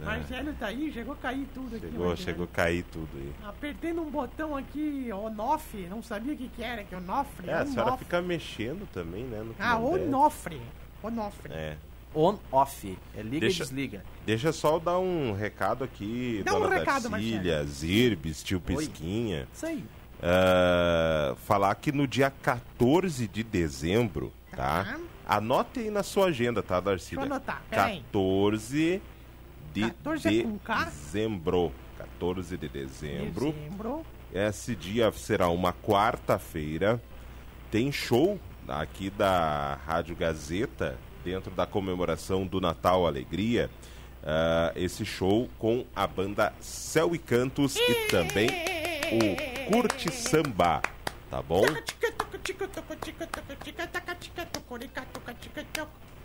Ah, 0.00 0.04
Marcelo 0.04 0.52
tá 0.54 0.66
aí, 0.66 0.90
chegou 0.92 1.14
a 1.14 1.16
cair 1.16 1.46
tudo 1.54 1.76
aqui. 1.76 1.86
chegou, 1.86 2.06
Marcelo. 2.08 2.16
chegou 2.28 2.44
a 2.44 2.48
cair 2.48 2.82
tudo 2.84 3.08
aí. 3.14 3.32
Apertando 3.44 4.02
um 4.02 4.10
botão 4.10 4.56
aqui, 4.56 5.10
Onofre, 5.12 5.86
não 5.88 6.02
sabia 6.02 6.34
o 6.34 6.36
que, 6.36 6.48
que 6.48 6.62
era, 6.62 6.82
que 6.82 6.94
Onofre. 6.94 7.48
É, 7.48 7.54
a 7.54 7.66
senhora 7.66 7.88
Onofre. 7.90 8.04
fica 8.04 8.22
mexendo 8.22 8.88
também, 8.92 9.24
né? 9.24 9.44
Ah. 9.58 9.78
Onofre. 9.78 10.60
Onofre. 11.02 11.52
É. 11.52 11.76
On, 12.14 12.36
off. 12.50 12.98
É 13.16 13.22
liga 13.22 13.40
Deixa- 13.40 13.62
e 13.62 13.66
desliga. 13.66 14.04
Deixa 14.26 14.52
só 14.52 14.74
eu 14.74 14.80
dar 14.80 14.98
um 14.98 15.32
recado 15.32 15.82
aqui, 15.82 16.42
Dá 16.44 16.54
um 16.54 16.60
dona 16.60 16.74
recado, 16.78 17.08
Darcília, 17.08 17.64
Zirbis, 17.64 18.42
tio 18.42 18.60
Pisquinha. 18.60 19.48
Isso 19.52 19.64
aí. 19.64 19.82
Ah, 20.22 21.34
falar 21.46 21.74
que 21.74 21.90
no 21.90 22.06
dia 22.06 22.30
14 22.30 23.26
de 23.26 23.42
dezembro, 23.42 24.32
tá? 24.50 24.84
Tá. 24.84 25.00
Anote 25.26 25.80
aí 25.80 25.90
na 25.90 26.02
sua 26.02 26.26
agenda, 26.26 26.62
tá, 26.62 26.80
Darcília? 26.80 27.20
Deixa 27.20 27.32
eu 27.32 27.36
anotar, 27.36 27.62
peraí. 27.70 28.02
14 28.12 29.00
de 29.72 29.82
14 29.82 30.40
é 30.40 30.42
com 30.42 30.58
K? 30.58 30.84
dezembro. 30.84 31.72
14 31.98 32.56
de 32.56 32.68
dezembro. 32.68 33.52
Dezembro. 33.52 34.06
Esse 34.32 34.74
dia 34.74 35.10
será 35.12 35.48
uma 35.48 35.72
quarta-feira. 35.72 37.00
tem 37.70 37.90
show 37.90 38.38
aqui 38.68 39.10
da 39.10 39.78
Rádio 39.86 40.14
Gazeta, 40.14 40.96
dentro 41.24 41.50
da 41.50 41.66
comemoração 41.66 42.46
do 42.46 42.60
Natal 42.60 43.06
Alegria. 43.06 43.70
Uh, 44.22 44.78
esse 44.78 45.04
show 45.04 45.48
com 45.58 45.84
a 45.96 46.06
banda 46.06 46.52
Céu 46.60 47.14
e 47.14 47.18
Cantos 47.18 47.74
e 47.76 48.06
também 48.08 48.48
o 49.10 49.70
Curte 49.72 50.12
Samba, 50.12 50.80
tá 51.28 51.42
bom? 51.42 51.64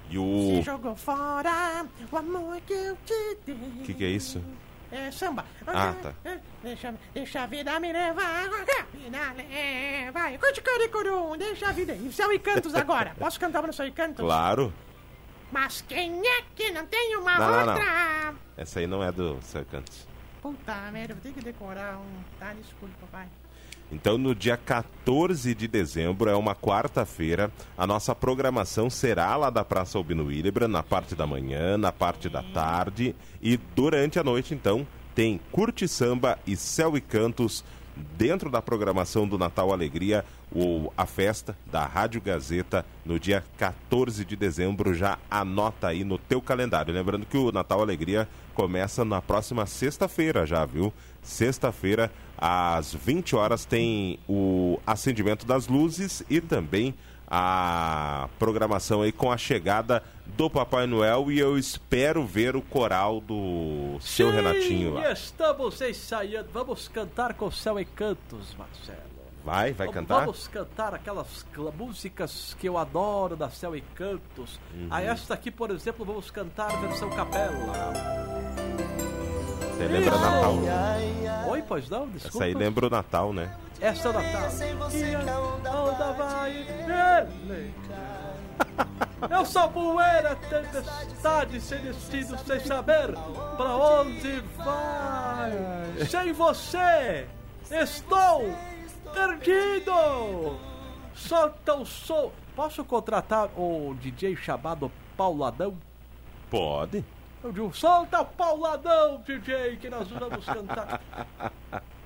E 0.09 0.17
o. 0.17 0.57
Se 0.57 0.61
jogou 0.61 0.95
fora 0.95 1.85
o 2.11 2.17
amor 2.17 2.59
que 2.61 2.73
eu 2.73 2.97
te 3.05 3.37
dei. 3.45 3.55
O 3.55 3.83
que, 3.83 3.93
que 3.93 4.03
é 4.05 4.09
isso? 4.09 4.41
É 4.91 5.11
samba. 5.11 5.45
Ah, 5.65 5.93
tá. 6.01 6.13
Deixa, 6.63 6.93
deixa 7.13 7.41
a 7.41 7.45
vida 7.45 7.77
me 7.79 7.91
levar, 7.91 8.49
vida 8.93 9.33
leva. 9.35 10.37
Curticurum, 10.37 11.37
deixa 11.37 11.67
a 11.67 11.71
vida. 11.73 11.93
E 11.93 12.11
céu 12.13 12.31
e 12.31 12.39
cantos 12.39 12.73
agora. 12.75 13.13
Posso 13.19 13.37
cantar 13.39 13.63
no 13.63 13.73
céu 13.73 13.85
e 13.85 13.91
cantos? 13.91 14.23
Claro. 14.23 14.73
Mas 15.51 15.81
quem 15.81 16.21
é 16.25 16.41
que 16.55 16.71
não 16.71 16.85
tem 16.85 17.15
uma 17.17 17.37
Não, 17.37 17.51
não, 17.51 17.73
outra? 17.73 18.33
Essa 18.57 18.79
aí 18.79 18.87
não 18.87 19.03
é 19.03 19.11
do 19.11 19.39
Céu 19.41 19.61
e 19.61 19.65
Cantos. 19.65 20.07
Puta 20.41 20.73
merda, 20.91 21.13
vou 21.13 21.23
ter 21.23 21.33
que 21.33 21.41
decorar 21.41 21.97
um. 21.97 22.23
Tá, 22.39 22.53
desculpa, 22.53 22.93
papai. 23.01 23.27
Então, 23.91 24.17
no 24.17 24.35
dia 24.35 24.57
14 24.57 25.55
de 25.55 25.67
dezembro, 25.67 26.29
é 26.29 26.35
uma 26.35 26.53
quarta-feira, 26.53 27.51
a 27.77 27.87
nossa 27.87 28.13
programação 28.13 28.89
será 28.89 29.35
lá 29.37 29.49
da 29.49 29.63
Praça 29.63 29.97
Albino 29.97 30.25
Willebrand, 30.25 30.69
na 30.69 30.83
parte 30.83 31.15
da 31.15 31.25
manhã, 31.25 31.77
na 31.77 31.91
parte 31.91 32.27
da 32.27 32.43
tarde 32.43 33.15
e 33.41 33.57
durante 33.75 34.19
a 34.19 34.23
noite, 34.23 34.53
então, 34.53 34.85
tem 35.15 35.39
Curte 35.51 35.87
Samba 35.87 36.37
e 36.45 36.55
Céu 36.55 36.95
e 36.95 37.01
Cantos 37.01 37.63
dentro 38.17 38.49
da 38.49 38.61
programação 38.61 39.27
do 39.27 39.37
Natal 39.37 39.71
Alegria, 39.71 40.23
o, 40.51 40.91
a 40.97 41.05
festa 41.05 41.57
da 41.71 41.85
Rádio 41.85 42.21
Gazeta 42.21 42.85
no 43.05 43.19
dia 43.19 43.43
14 43.57 44.23
de 44.23 44.35
dezembro. 44.35 44.93
Já 44.93 45.17
anota 45.29 45.87
aí 45.87 46.03
no 46.03 46.17
teu 46.17 46.41
calendário. 46.41 46.93
Lembrando 46.93 47.25
que 47.25 47.37
o 47.37 47.51
Natal 47.51 47.81
Alegria 47.81 48.27
começa 48.53 49.03
na 49.03 49.21
próxima 49.21 49.65
sexta-feira 49.65 50.45
já, 50.45 50.65
viu? 50.65 50.93
Sexta-feira, 51.21 52.11
às 52.37 52.93
20 52.93 53.35
horas, 53.35 53.65
tem 53.65 54.19
o 54.27 54.79
acendimento 54.85 55.45
das 55.45 55.67
luzes 55.67 56.23
e 56.29 56.39
também 56.39 56.95
a 57.29 58.29
programação 58.39 59.01
aí 59.01 59.11
com 59.11 59.31
a 59.31 59.37
chegada 59.37 60.01
do 60.25 60.49
Papai 60.49 60.87
Noel 60.87 61.29
e 61.31 61.39
eu 61.39 61.57
espero 61.57 62.25
ver 62.25 62.55
o 62.55 62.61
coral 62.61 63.19
do 63.19 63.97
seu 63.99 64.29
Sim, 64.29 64.35
Renatinho 64.35 64.93
lá. 64.93 65.11
estamos 65.11 65.81
ensaiando. 65.81 66.47
Vamos 66.53 66.87
cantar 66.87 67.33
com 67.33 67.51
céu 67.51 67.79
e 67.79 67.85
cantos, 67.85 68.55
Marcelo. 68.57 69.07
Vai, 69.43 69.71
vai 69.71 69.87
Vamos- 69.87 69.93
cantar? 69.93 70.19
Vamos 70.21 70.47
cantar 70.47 70.93
aquelas 70.93 71.45
músicas 71.77 72.55
que 72.59 72.67
eu 72.67 72.77
adoro 72.77 73.35
da 73.37 73.49
Céu 73.49 73.73
e 73.77 73.81
Cantos. 73.95 74.59
Uhum. 74.73 74.87
A 74.91 75.01
esta 75.01 75.33
aqui, 75.33 75.49
por 75.49 75.71
exemplo, 75.71 76.05
vamos 76.05 76.29
cantar 76.29 76.69
a 76.69 76.75
versão 76.75 77.09
capela. 77.09 77.93
Você 79.77 79.87
lembra 79.87 80.17
Natal? 80.17 80.57
Oi, 81.49 81.61
pois 81.65 81.89
não? 81.89 82.07
Desculpa. 82.09 82.37
Essa 82.39 82.43
aí 82.45 82.53
lembra 82.53 82.87
o 82.87 82.89
Natal, 82.89 83.31
né? 83.31 83.55
Essa 83.79 84.07
é 84.07 84.11
o 84.11 84.13
Natal. 84.13 84.49
E 84.91 85.15
a 85.15 85.39
onda 85.79 86.11
vai 86.13 86.51
ele. 86.51 87.73
Eu 89.29 89.45
sou 89.45 89.69
poeira, 89.69 90.35
tempestade, 90.35 91.59
sem 91.61 91.79
destino, 91.79 92.37
sem 92.39 92.59
saber 92.59 93.13
pra 93.55 93.75
onde 93.75 94.39
vai. 94.57 95.51
Sem 96.09 96.33
você, 96.33 97.27
estou 97.69 98.53
perdido. 99.13 100.59
Solta 101.15 101.75
o 101.75 101.85
som. 101.85 102.31
Posso 102.55 102.83
contratar 102.83 103.49
o 103.57 103.95
DJ 103.99 104.35
chamado 104.35 104.91
Pauladão? 105.15 105.75
Pode. 106.49 107.03
Eu 107.43 107.51
digo, 107.51 107.73
solta 107.73 108.21
o 108.21 108.25
Pauladão, 108.25 109.21
DJ, 109.25 109.77
que 109.77 109.89
nós 109.89 110.07
vamos 110.09 110.45
cantar. 110.45 111.01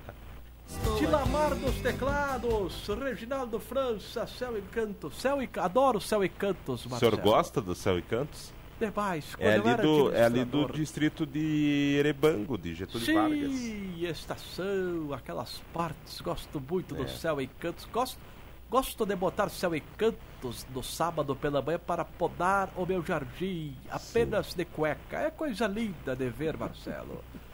Tilamar 0.97 1.55
dos 1.55 1.75
teclados, 1.81 2.87
Reginaldo 2.87 3.59
França, 3.59 4.25
Céu 4.27 4.57
e 4.57 4.61
Cantos. 4.61 5.19
Céu 5.21 5.41
e... 5.41 5.49
Adoro 5.57 5.99
Céu 5.99 6.23
e 6.23 6.29
Cantos, 6.29 6.85
O 6.85 6.89
Marcelo. 6.89 7.15
senhor 7.15 7.23
gosta 7.23 7.61
do 7.61 7.75
Céu 7.75 7.97
e 7.97 8.01
Cantos? 8.01 8.51
Demais. 8.79 9.35
É 9.37 9.53
ali, 9.53 9.75
do, 9.75 10.11
é 10.15 10.23
ali 10.23 10.43
do 10.43 10.65
distrito 10.71 11.23
de 11.25 11.97
Erebango, 11.99 12.57
de 12.57 12.73
Getúlio 12.73 13.13
Vargas. 13.13 13.51
Sim, 13.51 14.05
estação, 14.07 15.13
aquelas 15.13 15.61
partes. 15.71 16.19
Gosto 16.21 16.59
muito 16.59 16.95
do 16.95 17.03
É. 17.03 17.07
Céu 17.07 17.39
e 17.39 17.45
Cantos. 17.47 17.85
Gosto, 17.93 18.17
gosto 18.69 19.05
de 19.05 19.15
botar 19.15 19.49
Céu 19.49 19.75
e 19.75 19.81
Cantos 19.81 20.65
no 20.73 20.81
sábado 20.81 21.35
pela 21.35 21.61
manhã 21.61 21.79
para 21.79 22.03
podar 22.03 22.69
o 22.75 22.83
meu 22.85 23.03
jardim, 23.05 23.75
apenas 23.89 24.55
de 24.55 24.65
cueca. 24.65 25.17
É 25.17 25.29
coisa 25.29 25.67
linda 25.67 26.15
de 26.15 26.27
ver, 26.29 26.57
Marcelo. 26.57 27.23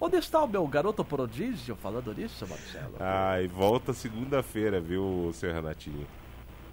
Onde 0.00 0.16
está 0.18 0.42
o 0.42 0.46
meu 0.46 0.66
garoto 0.66 1.04
prodígio 1.04 1.74
falando 1.76 2.14
nisso, 2.14 2.46
Marcelo? 2.46 2.96
Ai, 3.00 3.48
volta 3.48 3.92
segunda-feira, 3.92 4.80
viu, 4.80 5.30
seu 5.34 5.52
Renatinho? 5.52 6.06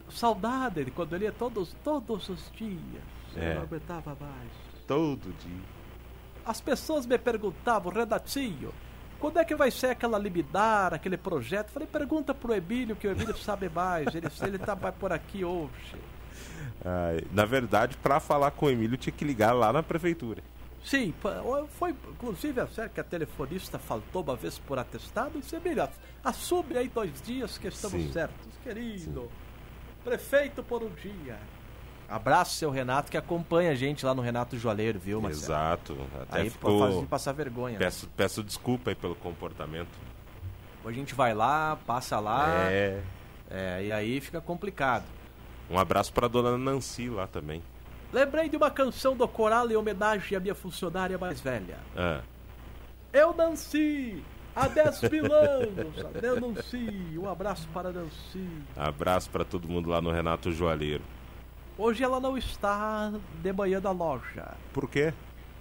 Saudade 0.09 0.83
de 0.83 0.91
quando 0.91 1.15
ele 1.15 1.25
ia 1.25 1.31
todos, 1.31 1.75
todos 1.83 2.29
os 2.29 2.51
dias. 2.51 3.03
É. 3.35 3.51
Eu 3.51 3.55
não 3.55 3.61
aguentava 3.63 4.17
mais. 4.19 4.51
Todo 4.85 5.33
dia. 5.39 5.81
As 6.45 6.59
pessoas 6.59 7.05
me 7.05 7.17
perguntavam, 7.17 7.91
Renatinho, 7.91 8.73
quando 9.19 9.37
é 9.37 9.45
que 9.45 9.55
vai 9.55 9.71
ser 9.71 9.87
aquela 9.91 10.17
liminar, 10.17 10.93
aquele 10.93 11.15
projeto? 11.15 11.69
Falei, 11.69 11.87
pergunta 11.87 12.33
pro 12.33 12.53
Emílio, 12.53 12.95
que 12.95 13.07
o 13.07 13.11
Emílio 13.11 13.37
sabe 13.37 13.69
mais. 13.69 14.13
Ele, 14.13 14.27
ele 14.41 14.57
tá 14.57 14.75
por 14.75 15.13
aqui 15.13 15.45
hoje. 15.45 15.95
Na 17.31 17.45
verdade, 17.45 17.95
para 17.97 18.19
falar 18.19 18.51
com 18.51 18.65
o 18.65 18.69
Emílio, 18.69 18.97
tinha 18.97 19.13
que 19.13 19.23
ligar 19.23 19.53
lá 19.53 19.71
na 19.71 19.83
prefeitura. 19.83 20.41
Sim, 20.83 21.13
foi 21.69 21.91
inclusive 21.91 22.59
a 22.59 22.89
que 22.89 22.99
a 22.99 23.03
telefonista 23.03 23.77
faltou 23.77 24.23
uma 24.23 24.35
vez 24.35 24.57
por 24.57 24.79
atestado. 24.79 25.39
Disse, 25.39 25.55
Emílio, 25.55 25.87
assume 26.23 26.77
aí 26.77 26.87
dois 26.87 27.21
dias 27.21 27.57
que 27.57 27.67
estamos 27.67 28.01
Sim. 28.01 28.11
certos. 28.11 28.47
Querido, 28.63 29.29
prefeito 30.03 30.63
por 30.63 30.81
um 30.83 30.89
dia. 30.89 31.37
Abraço, 32.09 32.55
seu 32.55 32.69
Renato, 32.69 33.09
que 33.09 33.15
acompanha 33.15 33.71
a 33.71 33.75
gente 33.75 34.05
lá 34.05 34.13
no 34.13 34.21
Renato 34.21 34.57
Joalheiro, 34.57 34.99
viu, 34.99 35.21
Marcelo? 35.21 35.43
Exato. 35.45 35.97
Até 36.23 36.41
Aí 36.41 36.49
ficou... 36.49 36.79
faz 36.79 36.99
de 36.99 37.05
passar 37.05 37.31
vergonha. 37.31 37.79
né? 37.79 37.85
Peço, 37.85 38.09
peço 38.17 38.43
desculpa 38.43 38.91
aí 38.91 38.95
pelo 38.95 39.15
comportamento. 39.15 39.89
A 40.83 40.91
gente 40.91 41.13
vai 41.15 41.33
lá, 41.33 41.77
passa 41.87 42.19
lá, 42.19 42.69
É. 42.69 43.01
é, 43.49 43.83
e 43.85 43.91
aí 43.93 44.19
fica 44.19 44.41
complicado. 44.41 45.05
Um 45.69 45.79
abraço 45.79 46.11
pra 46.11 46.27
dona 46.27 46.57
Nancy 46.57 47.07
lá 47.07 47.27
também. 47.27 47.63
Lembrei 48.13 48.49
de 48.49 48.57
uma 48.57 48.69
canção 48.69 49.15
do 49.15 49.27
coral 49.27 49.69
em 49.71 49.75
homenagem 49.75 50.37
à 50.37 50.39
minha 50.39 50.55
funcionária 50.55 51.17
mais 51.17 51.39
velha. 51.39 51.77
Ah, 51.95 52.21
Eu 53.13 53.33
Nancy, 53.33 54.21
há 54.55 54.67
10 54.67 55.01
mil 55.09 55.33
anos. 55.33 55.95
Eu 56.21 56.39
Nancy, 56.41 57.17
um 57.17 57.29
abraço 57.29 57.67
para 57.73 57.91
Nancy. 57.91 58.45
abraço 58.75 59.29
pra 59.29 59.45
todo 59.45 59.67
mundo 59.67 59.89
lá 59.89 60.01
no 60.01 60.11
Renato 60.11 60.51
Joalheiro. 60.51 61.03
Hoje 61.77 62.03
ela 62.03 62.19
não 62.19 62.37
está 62.37 63.11
de 63.41 63.53
manhã 63.53 63.79
na 63.79 63.91
loja. 63.91 64.51
Por 64.73 64.89
quê? 64.89 65.13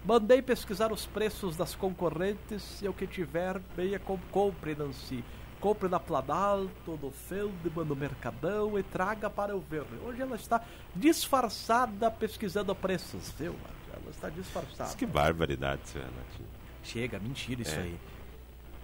Mandei 0.04 0.42
pesquisar 0.42 0.92
os 0.92 1.06
preços 1.06 1.56
das 1.56 1.74
concorrentes 1.74 2.82
e 2.82 2.88
o 2.88 2.92
que 2.92 3.06
tiver, 3.06 3.60
com 4.04 4.18
compre, 4.32 4.74
Nancy. 4.74 5.22
Compre 5.60 5.88
na 5.88 6.00
Planalto, 6.00 6.98
no 7.02 7.10
Feldman, 7.10 7.84
no 7.84 7.94
Mercadão 7.94 8.78
e 8.78 8.82
traga 8.82 9.28
para 9.28 9.52
eu 9.52 9.60
ver. 9.60 9.84
Hoje 10.04 10.22
ela 10.22 10.34
está 10.36 10.62
disfarçada 10.96 12.10
pesquisando 12.10 12.74
preços, 12.74 13.30
viu? 13.38 13.54
Ela 13.92 14.10
está 14.10 14.30
disfarçada. 14.30 14.94
Que 14.94 15.04
barbaridade, 15.04 15.82
seu 15.84 16.00
Renatinho. 16.00 16.48
Chega, 16.82 17.18
mentira 17.18 17.60
isso 17.60 17.74
É. 17.74 17.82
aí. 17.82 17.98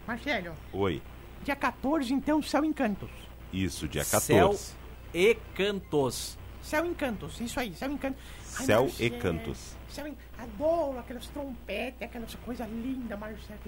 Marcelo, 0.06 0.54
Oi. 0.72 1.02
dia 1.42 1.56
14, 1.56 2.12
então, 2.12 2.42
Céu 2.42 2.64
Encantos. 2.64 3.10
Isso, 3.52 3.88
dia 3.88 4.04
14. 4.04 4.58
Céu 4.58 4.76
e 5.14 5.34
Cantos. 5.54 6.36
Céu 6.62 6.84
Encantos, 6.84 7.40
isso 7.40 7.58
aí, 7.58 7.74
Céu 7.74 7.90
Encantos. 7.90 8.20
Ai, 8.58 8.66
Céu 8.66 8.82
Marcelo, 8.82 9.06
e 9.14 9.18
Cantos. 9.18 9.76
Céu. 9.88 10.14
Adoro 10.38 10.98
aquelas 10.98 11.26
trompetes, 11.28 12.02
aquelas 12.02 12.34
coisas 12.36 12.68
lindas, 12.68 13.18
Marcelo. 13.18 13.60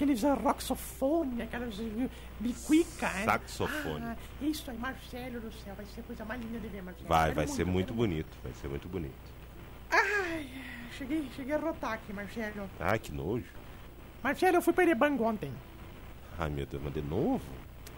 Aqueles, 0.00 0.22
roxofone, 0.22 1.42
aquelas 1.42 1.74
biquica. 2.40 3.06
né? 3.10 3.24
Saxofone. 3.26 4.02
Ah, 4.02 4.16
isso 4.40 4.70
aí, 4.70 4.78
Marcelo 4.78 5.40
do 5.40 5.52
céu, 5.52 5.74
vai 5.76 5.84
ser 5.94 6.00
a 6.00 6.04
coisa 6.04 6.24
mais 6.24 6.40
linda 6.40 6.58
de 6.58 6.68
ver, 6.68 6.82
Marcelo. 6.82 7.06
Vai, 7.06 7.32
vai 7.34 7.46
ser 7.46 7.66
muito 7.66 7.92
bonito. 7.92 8.34
Vai 8.42 8.50
ser 8.54 8.68
muito 8.68 8.88
bonito. 8.88 9.12
Ai, 9.90 10.48
cheguei, 10.96 11.28
cheguei 11.36 11.54
a 11.54 11.58
rotar 11.58 11.92
aqui, 11.92 12.14
Marcelo. 12.14 12.70
Ai, 12.80 12.98
que 12.98 13.12
nojo. 13.12 13.44
Marcelo, 14.22 14.56
eu 14.56 14.62
fui 14.62 14.72
para 14.72 14.84
Erebango 14.84 15.22
ontem. 15.22 15.52
Ai, 16.38 16.48
meu 16.48 16.64
Deus, 16.64 16.82
mas 16.82 16.94
de 16.94 17.02
novo? 17.02 17.44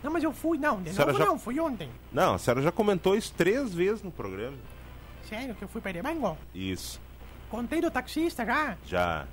Não, 0.02 0.10
mas 0.10 0.24
eu 0.24 0.32
fui, 0.32 0.58
não, 0.58 0.82
de 0.82 0.92
novo 0.92 1.12
já- 1.18 1.24
não, 1.24 1.38
fui 1.38 1.60
ontem. 1.60 1.88
Não, 2.12 2.34
a 2.34 2.38
senhora 2.38 2.60
já 2.62 2.72
comentou 2.72 3.14
isso 3.16 3.32
três 3.36 3.72
vezes 3.72 4.02
no 4.02 4.10
programa. 4.10 4.56
Sério 5.28 5.54
que 5.54 5.62
eu 5.62 5.68
fui 5.68 5.80
para 5.80 5.90
Erebango? 5.90 6.36
Isso. 6.52 7.00
Contei 7.48 7.80
do 7.80 7.92
taxista 7.92 8.44
já. 8.44 8.76
Já. 8.84 9.24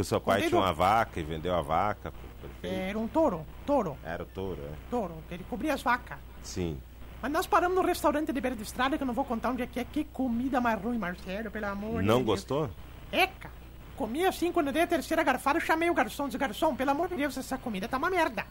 Que 0.00 0.02
o 0.02 0.04
seu 0.06 0.18
pai 0.18 0.48
tinha 0.48 0.58
uma 0.58 0.72
vaca 0.72 1.20
e 1.20 1.22
vendeu 1.22 1.54
a 1.54 1.60
vaca 1.60 2.10
prefeito. 2.40 2.74
Era 2.74 2.98
um 2.98 3.06
touro, 3.06 3.44
touro, 3.66 3.98
Era 4.02 4.24
touro, 4.24 4.58
é? 4.62 4.72
touro, 4.90 5.14
que 5.28 5.34
ele 5.34 5.44
cobria 5.44 5.74
as 5.74 5.82
vacas. 5.82 6.16
Sim. 6.42 6.80
Mas 7.20 7.30
nós 7.30 7.46
paramos 7.46 7.76
no 7.76 7.84
restaurante 7.84 8.32
de 8.32 8.40
beira 8.40 8.56
de 8.56 8.62
estrada, 8.62 8.96
que 8.96 9.02
eu 9.02 9.06
não 9.06 9.12
vou 9.12 9.26
contar 9.26 9.50
onde 9.50 9.60
é 9.60 9.66
que 9.66 9.78
é. 9.78 9.84
Que 9.84 10.04
comida 10.04 10.58
mais 10.58 10.80
ruim, 10.80 10.96
Marcelo, 10.96 11.50
pelo 11.50 11.66
amor 11.66 12.00
de 12.00 12.08
Não 12.08 12.16
Deus. 12.22 12.26
gostou? 12.28 12.70
É, 13.12 13.26
cara. 13.26 13.52
Comi 13.94 14.24
assim, 14.24 14.50
quando 14.50 14.68
eu 14.68 14.72
dei 14.72 14.84
a 14.84 14.86
terceira 14.86 15.22
garfada, 15.22 15.58
eu 15.58 15.62
chamei 15.62 15.90
o 15.90 15.94
garçom. 15.94 16.24
Disse, 16.24 16.38
garçom, 16.38 16.74
pelo 16.74 16.92
amor 16.92 17.08
de 17.08 17.16
Deus, 17.16 17.36
essa 17.36 17.58
comida 17.58 17.86
tá 17.86 17.98
uma 17.98 18.08
merda. 18.08 18.46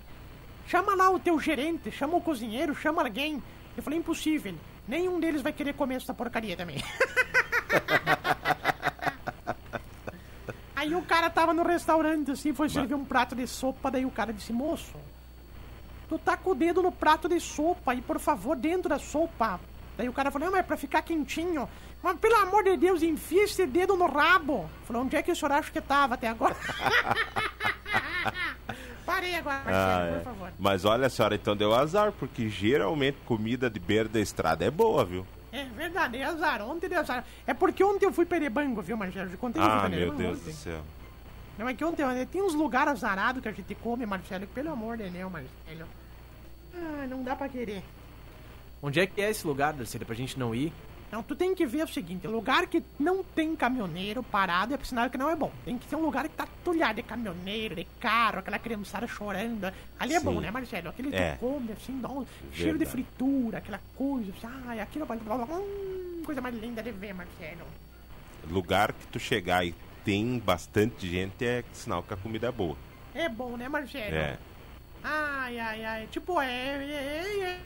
Chama 0.67 0.93
lá 0.93 1.09
o 1.09 1.17
teu 1.19 1.39
gerente, 1.39 1.89
chama 1.91 2.15
o 2.15 2.21
cozinheiro, 2.21 2.75
chama 2.75 3.01
alguém. 3.01 3.41
Eu 3.75 3.81
falei, 3.81 3.97
impossível. 3.97 4.53
Nenhum 4.87 5.19
deles 5.19 5.41
vai 5.41 5.51
querer 5.51 5.73
comer 5.73 5.95
essa 5.95 6.13
porcaria 6.13 6.55
também. 6.55 6.77
Aí 10.89 10.95
o 10.95 11.03
cara 11.03 11.29
tava 11.29 11.53
no 11.53 11.61
restaurante, 11.63 12.31
assim, 12.31 12.51
foi 12.51 12.67
servir 12.67 12.95
um 12.95 13.05
prato 13.05 13.35
de 13.35 13.45
sopa, 13.45 13.91
daí 13.91 14.05
o 14.05 14.09
cara 14.11 14.33
disse, 14.33 14.51
moço, 14.51 14.95
tu 16.09 16.17
tá 16.17 16.35
com 16.35 16.49
o 16.49 16.55
dedo 16.55 16.81
no 16.81 16.91
prato 16.91 17.29
de 17.29 17.39
sopa 17.39 17.93
e, 17.93 18.01
por 18.01 18.17
favor, 18.19 18.55
dentro 18.55 18.89
da 18.89 18.97
sopa. 18.97 19.59
Daí 19.95 20.09
o 20.09 20.13
cara 20.13 20.31
falou, 20.31 20.47
não, 20.47 20.51
mas 20.53 20.61
é 20.61 20.63
pra 20.63 20.77
ficar 20.77 21.03
quentinho. 21.03 21.69
Mas, 22.01 22.17
pelo 22.17 22.35
amor 22.37 22.63
de 22.63 22.75
Deus, 22.75 23.03
enfia 23.03 23.43
esse 23.43 23.67
dedo 23.67 23.95
no 23.95 24.07
rabo. 24.07 24.67
Falou, 24.85 25.03
onde 25.03 25.15
é 25.15 25.21
que 25.21 25.31
o 25.31 25.35
senhor 25.35 25.51
acha 25.51 25.71
que 25.71 25.79
tava 25.81 26.15
até 26.15 26.27
agora? 26.27 26.55
Parei 29.05 29.35
agora, 29.35 29.61
Ah, 29.67 30.07
por 30.09 30.17
é. 30.17 30.21
favor. 30.21 30.51
Mas 30.57 30.85
olha, 30.85 31.05
a 31.07 31.09
senhora 31.09 31.35
então 31.35 31.55
deu 31.55 31.75
azar, 31.75 32.11
porque 32.13 32.49
geralmente 32.49 33.17
comida 33.25 33.69
de 33.69 33.79
beira 33.79 34.09
da 34.09 34.19
estrada 34.19 34.65
é 34.65 34.71
boa, 34.71 35.05
viu? 35.05 35.25
É 35.79 35.83
verdade, 35.83 36.17
é 36.17 36.23
azar. 36.25 36.61
Ontem 36.61 36.89
deu 36.89 36.99
azar. 36.99 37.23
É 37.47 37.53
porque 37.53 37.81
ontem 37.83 38.05
eu 38.05 38.11
fui 38.11 38.25
perebango, 38.25 38.81
viu, 38.81 38.97
Marcelo? 38.97 39.31
Eu 39.31 39.37
contei 39.37 39.61
Ah, 39.61 39.81
meu 39.83 39.89
perebango 39.91 40.17
Deus 40.17 40.39
ontem. 40.39 40.51
do 40.51 40.57
céu. 40.57 40.81
Não, 41.57 41.67
é 41.69 41.73
que 41.73 41.83
ontem 41.85 42.03
ontem 42.03 42.25
tem 42.25 42.41
uns 42.41 42.53
lugares 42.53 42.91
azarados 42.91 43.41
que 43.41 43.47
a 43.47 43.51
gente 43.53 43.73
come, 43.75 44.05
Marcelo, 44.05 44.45
que 44.45 44.53
pelo 44.53 44.71
amor 44.71 44.97
de 44.97 45.09
Deus, 45.09 45.31
Marcelo. 45.31 45.87
Ah, 46.75 47.07
não 47.09 47.23
dá 47.23 47.35
pra 47.35 47.47
querer. 47.47 47.81
Onde 48.81 48.99
é 48.99 49.07
que 49.07 49.21
é 49.21 49.29
esse 49.29 49.45
lugar, 49.47 49.73
Darcília, 49.73 50.05
pra 50.05 50.15
gente 50.15 50.37
não 50.37 50.53
ir? 50.53 50.71
Não, 51.11 51.23
tu 51.23 51.35
tem 51.35 51.55
que 51.55 51.65
ver 51.65 51.83
o 51.83 51.87
seguinte, 51.87 52.27
lugar 52.27 52.67
que 52.67 52.83
não 52.99 53.23
tem 53.23 53.55
caminhoneiro 53.55 54.21
parado 54.21 54.75
é 54.75 54.77
sinal 54.83 55.09
que 55.09 55.17
não 55.17 55.29
é 55.29 55.35
bom. 55.35 55.51
Tem 55.65 55.77
que 55.77 55.89
ser 55.89 55.95
um 55.95 56.01
lugar 56.01 56.27
que 56.29 56.35
tá 56.35 56.47
tulhado 56.63 56.95
de 56.95 57.03
caminhoneiro, 57.03 57.75
de 57.75 57.85
carro, 57.99 58.39
aquela 58.39 58.59
criançada 58.59 59.07
chorando. 59.07 59.73
Ali 59.99 60.13
é 60.13 60.19
Sim. 60.19 60.25
bom, 60.25 60.39
né, 60.39 60.51
Marcelo? 60.51 60.89
Aquele 60.89 61.15
É. 61.15 61.33
tu 61.33 61.39
come, 61.39 61.71
assim, 61.71 61.93
um 61.93 62.25
cheiro 62.53 62.77
de 62.77 62.85
fritura, 62.85 63.57
aquela 63.57 63.81
coisa, 63.95 64.31
assim, 64.31 64.47
ai, 64.67 64.79
aquilo... 64.79 65.07
Hum, 65.09 66.21
coisa 66.23 66.41
mais 66.41 66.55
linda 66.55 66.83
de 66.83 66.91
ver, 66.91 67.13
Marcelo. 67.13 67.65
Lugar 68.47 68.93
que 68.93 69.07
tu 69.07 69.19
chegar 69.19 69.65
e 69.65 69.73
tem 70.05 70.37
bastante 70.39 71.07
gente 71.07 71.43
é 71.43 71.63
sinal 71.73 72.03
que 72.03 72.13
a 72.13 72.17
comida 72.17 72.47
é 72.47 72.51
boa. 72.51 72.77
É 73.15 73.27
bom, 73.27 73.57
né, 73.57 73.67
Marcelo? 73.67 74.15
É. 74.15 74.37
Ai, 75.03 75.59
ai, 75.59 75.85
ai. 75.85 76.07
Tipo, 76.11 76.39
é. 76.39 76.47
é, 76.47 77.39
é, 77.41 77.59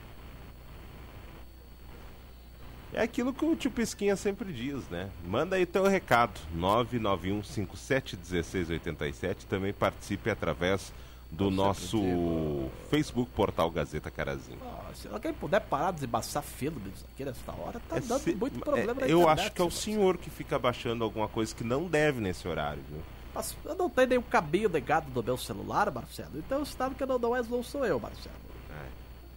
é. 2.93 2.99
É 2.99 3.03
aquilo 3.03 3.33
que 3.33 3.43
o 3.45 3.55
tio 3.55 3.71
Pesquinha 3.71 4.15
sempre 4.15 4.51
diz, 4.53 4.87
né? 4.89 5.09
Manda 5.25 5.55
aí 5.55 5.65
teu 5.65 5.83
recado. 5.85 6.39
991571687. 6.57 9.45
Também 9.49 9.73
participe 9.73 10.29
através 10.29 10.93
do 11.31 11.49
nosso 11.49 12.69
Facebook 12.91 13.31
Portal 13.31 13.71
Gazeta 13.71 14.11
Carazinho. 14.11 14.59
Ah, 14.63 14.91
se 14.93 15.07
alguém 15.07 15.33
puder 15.33 15.59
parar 15.61 15.91
de 15.91 16.07
filo 16.43 16.79
disso 16.79 17.03
aqui 17.13 17.25
nessa 17.25 17.51
hora, 17.51 17.81
tá 17.89 17.97
É 17.97 18.01
dando 18.01 18.21
se- 18.21 18.35
muito 18.35 18.57
é, 18.57 18.59
problema 18.63 18.93
na 18.93 19.07
eu 19.07 19.21
internet, 19.21 19.39
acho 19.41 19.51
que 19.51 19.61
é 19.61 19.65
o 19.65 19.71
senhor. 19.71 19.97
senhor 19.99 20.17
que 20.17 20.29
fica 20.29 20.59
baixando 20.59 21.03
alguma 21.03 21.27
coisa 21.27 21.53
que 21.55 21.63
não 21.63 21.85
deve 21.87 22.21
nesse 22.21 22.47
horário, 22.47 22.83
viu? 22.87 22.99
Mas 23.33 23.57
eu 23.65 23.73
não 23.73 23.89
tenho 23.89 24.09
nenhum 24.09 24.21
cabinho 24.21 24.69
ligado 24.69 25.09
do 25.09 25.23
meu 25.23 25.35
celular, 25.35 25.89
Marcelo. 25.91 26.29
Então 26.35 26.63
você 26.63 26.77
sabe 26.77 26.93
que 26.93 27.03
não, 27.03 27.17
não, 27.17 27.35
és- 27.35 27.49
não 27.49 27.63
sou 27.63 27.83
eu, 27.83 27.99
Marcelo. 27.99 28.35
É. 28.69 28.85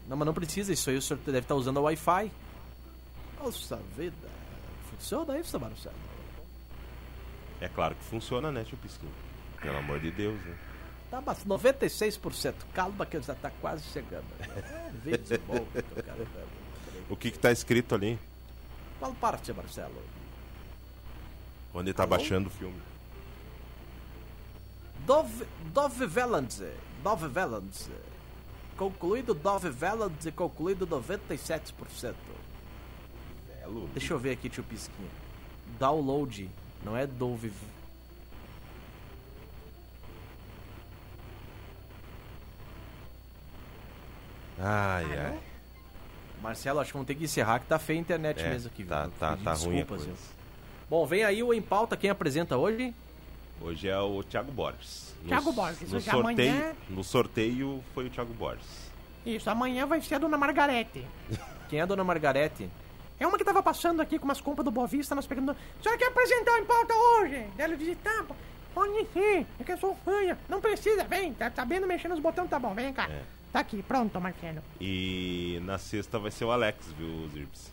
Não, 0.06 0.18
mas 0.18 0.26
não 0.26 0.34
precisa, 0.34 0.70
isso 0.74 0.90
aí 0.90 0.98
o 0.98 1.02
senhor 1.02 1.18
deve 1.24 1.38
estar 1.38 1.54
usando 1.54 1.78
o 1.78 1.82
Wi-Fi. 1.84 2.30
Nossa 3.40 3.78
vida. 3.96 4.28
Funciona 4.90 5.38
isso, 5.38 5.58
Marcelo? 5.58 5.94
É 7.60 7.68
claro 7.68 7.94
que 7.94 8.04
funciona, 8.04 8.52
né, 8.52 8.64
tio 8.64 8.76
Pesquinha? 8.78 9.12
Pelo 9.60 9.78
amor 9.78 10.00
de 10.00 10.10
Deus, 10.10 10.40
né? 10.44 10.56
Tá, 11.10 11.22
mas 11.24 11.44
96%. 11.44 12.54
Calma 12.74 13.06
que 13.06 13.20
já 13.20 13.34
tá 13.34 13.50
quase 13.60 13.84
chegando. 13.92 14.24
É, 14.40 14.90
vídeo 15.02 15.40
bom 15.46 15.64
que 15.72 15.78
eu 15.78 16.02
quero 16.02 16.18
ver. 16.18 16.46
O 17.08 17.16
que 17.16 17.30
que 17.30 17.38
tá 17.38 17.52
escrito 17.52 17.94
ali? 17.94 18.18
Qual 18.98 19.14
parte, 19.14 19.52
Marcelo? 19.52 20.02
Onde 21.72 21.92
tá 21.92 22.02
Alô? 22.02 22.10
baixando 22.10 22.48
o 22.48 22.50
filme? 22.50 22.80
Dove, 25.06 25.46
Dove 25.72 26.06
Valance. 26.06 26.66
Dove 27.02 27.28
Valance. 27.28 27.90
Concluído 28.76 29.32
Dove 29.32 29.70
Valance, 29.70 30.32
concluído 30.32 30.86
97%. 30.86 32.14
Belo. 33.66 33.88
Deixa 33.92 34.12
eu 34.14 34.18
ver 34.18 34.32
aqui, 34.32 34.48
tio 34.48 34.62
Pisquinha. 34.64 35.08
Download. 35.78 36.48
Não 36.84 36.96
é 36.96 37.06
Dove. 37.06 37.50
Ai, 44.58 45.04
ai. 45.18 45.38
Marcelo, 46.42 46.80
acho 46.80 46.88
que 46.90 46.92
vamos 46.94 47.06
ter 47.06 47.14
que 47.14 47.24
encerrar, 47.24 47.58
que 47.60 47.66
tá 47.66 47.78
feia 47.78 47.98
a 47.98 48.02
internet 48.02 48.42
É, 48.42 48.48
mesmo 48.50 48.68
aqui. 48.72 48.84
tá, 48.84 49.02
viu? 49.02 49.12
tá, 49.18 49.30
Pedir 49.32 49.44
tá 49.44 49.52
ruim 49.54 49.80
a 49.80 49.86
coisa. 49.86 50.10
Bom, 50.88 51.04
vem 51.06 51.24
aí 51.24 51.42
o 51.42 51.52
Em 51.52 51.60
Pauta. 51.62 51.96
Quem 51.96 52.10
apresenta 52.10 52.56
hoje? 52.56 52.94
Hoje 53.60 53.88
é 53.88 53.98
o 53.98 54.22
Thiago 54.22 54.52
Borges. 54.52 55.14
No- 55.22 55.28
Thiago 55.28 55.52
Borges, 55.52 55.90
No 55.90 55.96
hoje 55.96 56.10
sorteio, 56.10 56.50
amanhã- 56.52 56.74
no 56.90 57.02
sorteio 57.04 57.84
foi 57.94 58.06
o 58.06 58.10
Thiago 58.10 58.32
Borges. 58.34 58.86
Isso, 59.24 59.50
amanhã 59.50 59.86
vai 59.86 60.00
ser 60.00 60.16
a 60.16 60.18
dona 60.18 60.36
Margarete. 60.38 61.04
Quem 61.68 61.80
é 61.80 61.82
a 61.82 61.86
dona 61.86 62.04
Margarete? 62.04 62.68
É 63.18 63.26
uma 63.26 63.38
que 63.38 63.44
tava 63.44 63.62
passando 63.62 64.00
aqui 64.00 64.18
com 64.18 64.24
umas 64.26 64.40
compras 64.40 64.64
do 64.64 64.70
Boa 64.70 64.86
Vista, 64.86 65.14
nós 65.14 65.26
pegando. 65.26 65.52
A 65.52 65.82
senhora 65.82 65.98
quer 65.98 66.08
apresentar 66.08 66.58
em 66.58 66.64
pauta 66.64 66.94
hoje? 66.94 67.46
Daí 67.56 67.66
Ela 67.66 67.76
disse, 67.76 67.96
tá, 67.96 68.24
pode 68.74 69.06
ser, 69.12 69.46
é 69.58 69.64
que 69.64 69.72
eu 69.72 69.78
sou 69.78 69.96
fã. 70.04 70.36
Não 70.48 70.60
precisa, 70.60 71.04
vem, 71.04 71.32
tá 71.32 71.50
sabendo 71.50 71.86
mexer 71.86 72.08
nos 72.08 72.20
botões, 72.20 72.50
tá 72.50 72.58
bom, 72.58 72.74
vem 72.74 72.92
cá. 72.92 73.08
É. 73.08 73.22
Tá 73.52 73.60
aqui, 73.60 73.82
pronto, 73.82 74.20
Marcelo. 74.20 74.62
E 74.78 75.58
na 75.64 75.78
sexta 75.78 76.18
vai 76.18 76.30
ser 76.30 76.44
o 76.44 76.50
Alex, 76.50 76.86
viu, 76.92 77.28
Zirbs? 77.30 77.72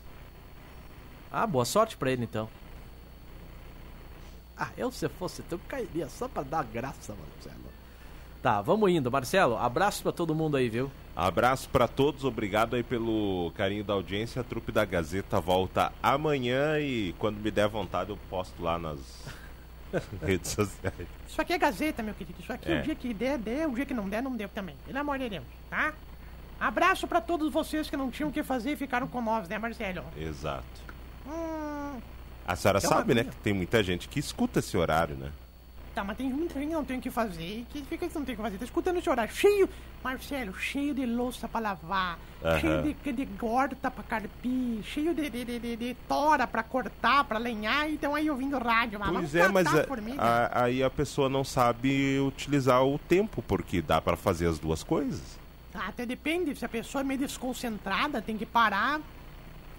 Ah, 1.30 1.46
boa 1.46 1.64
sorte 1.64 1.96
pra 1.96 2.10
ele 2.10 2.24
então. 2.24 2.48
Ah, 4.56 4.70
eu 4.78 4.90
se 4.90 5.08
fosse 5.08 5.42
tu 5.42 5.58
cairia 5.68 6.08
só 6.08 6.26
pra 6.26 6.42
dar 6.42 6.64
graça, 6.64 7.14
Marcelo. 7.14 7.64
Tá, 8.44 8.60
vamos 8.60 8.90
indo, 8.90 9.10
Marcelo. 9.10 9.56
Abraço 9.56 10.02
pra 10.02 10.12
todo 10.12 10.34
mundo 10.34 10.58
aí, 10.58 10.68
viu? 10.68 10.90
Abraço 11.16 11.66
pra 11.70 11.88
todos, 11.88 12.24
obrigado 12.24 12.76
aí 12.76 12.82
pelo 12.82 13.50
carinho 13.56 13.82
da 13.82 13.94
audiência. 13.94 14.42
A 14.42 14.44
trupe 14.44 14.70
da 14.70 14.84
Gazeta 14.84 15.40
volta 15.40 15.90
amanhã 16.02 16.78
e 16.78 17.14
quando 17.18 17.38
me 17.38 17.50
der 17.50 17.68
vontade 17.68 18.10
eu 18.10 18.18
posto 18.28 18.62
lá 18.62 18.78
nas 18.78 18.98
redes 20.20 20.50
sociais. 20.50 21.08
Isso 21.26 21.40
aqui 21.40 21.54
é 21.54 21.58
Gazeta, 21.58 22.02
meu 22.02 22.12
querido. 22.12 22.38
Isso 22.38 22.52
aqui, 22.52 22.70
É. 22.70 22.80
o 22.80 22.82
dia 22.82 22.94
que 22.94 23.14
der, 23.14 23.38
deu. 23.38 23.70
O 23.70 23.74
dia 23.74 23.86
que 23.86 23.94
não 23.94 24.06
der, 24.10 24.22
não 24.22 24.36
deu 24.36 24.50
também. 24.50 24.76
Pelo 24.84 24.98
amor 24.98 25.18
de 25.18 25.30
Deus, 25.30 25.44
tá? 25.70 25.94
Abraço 26.60 27.08
pra 27.08 27.22
todos 27.22 27.50
vocês 27.50 27.88
que 27.88 27.96
não 27.96 28.10
tinham 28.10 28.28
o 28.28 28.32
que 28.32 28.42
fazer 28.42 28.72
e 28.72 28.76
ficaram 28.76 29.08
com 29.08 29.22
nós, 29.22 29.48
né, 29.48 29.56
Marcelo? 29.56 30.04
Exato. 30.18 30.62
Hum, 31.26 31.98
A 32.46 32.54
senhora 32.56 32.76
Então, 32.78 32.90
sabe, 32.90 33.14
né, 33.14 33.24
que 33.24 33.36
tem 33.36 33.54
muita 33.54 33.82
gente 33.82 34.06
que 34.06 34.20
escuta 34.20 34.58
esse 34.58 34.76
horário, 34.76 35.16
né? 35.16 35.32
Tá, 35.94 36.04
mas 36.04 36.16
tem 36.16 36.28
muita 36.28 36.54
gente 36.58 36.68
que 36.68 36.74
não 36.74 36.84
tem 36.84 36.98
o 36.98 37.00
que 37.00 37.10
fazer 37.10 37.64
que 37.70 37.82
fica 37.82 38.08
que 38.08 38.14
não 38.18 38.24
tem 38.24 38.34
o 38.34 38.36
que 38.36 38.42
fazer. 38.42 38.58
Tá 38.58 38.64
escutando 38.64 39.00
horário 39.08 39.34
cheio, 39.34 39.68
Marcelo, 40.02 40.54
cheio 40.54 40.94
de 40.94 41.06
louça 41.06 41.46
pra 41.48 41.60
lavar, 41.60 42.18
Aham. 42.44 42.60
cheio 42.60 42.82
de, 42.82 43.12
de 43.12 43.24
gorda 43.24 43.76
pra 43.90 44.02
carpir, 44.02 44.82
cheio 44.82 45.14
de, 45.14 45.30
de, 45.30 45.44
de, 45.44 45.76
de, 45.76 45.96
tora 46.08 46.46
pra 46.46 46.62
cortar, 46.62 47.24
pra 47.24 47.38
lenhar, 47.38 47.88
e 47.88 47.94
estão 47.94 48.14
aí 48.14 48.28
ouvindo 48.28 48.58
rádio. 48.58 48.98
lá. 48.98 49.06
Pois 49.10 49.34
é, 49.34 49.48
mas 49.48 49.66
a 49.66 49.84
formiga. 49.84 50.20
a- 50.22 50.64
aí 50.64 50.82
a 50.82 50.90
pessoa 50.90 51.28
não 51.28 51.44
sabe 51.44 52.18
utilizar 52.20 52.84
o 52.84 52.98
tempo, 52.98 53.40
porque 53.42 53.80
dá 53.80 54.00
pra 54.00 54.16
fazer 54.16 54.46
as 54.48 54.58
duas 54.58 54.82
coisas. 54.82 55.38
Até 55.72 56.04
depende, 56.06 56.54
se 56.54 56.64
a 56.64 56.68
pessoa 56.68 57.00
é 57.02 57.04
meio 57.04 57.20
desconcentrada, 57.20 58.20
tem 58.22 58.36
que 58.36 58.46
parar, 58.46 59.00